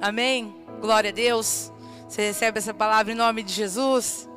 Amém? 0.00 0.54
Glória 0.80 1.10
a 1.10 1.12
Deus. 1.12 1.72
Você 2.08 2.22
recebe 2.22 2.58
essa 2.58 2.72
palavra 2.72 3.12
em 3.12 3.16
nome 3.16 3.42
de 3.42 3.52
Jesus? 3.52 4.28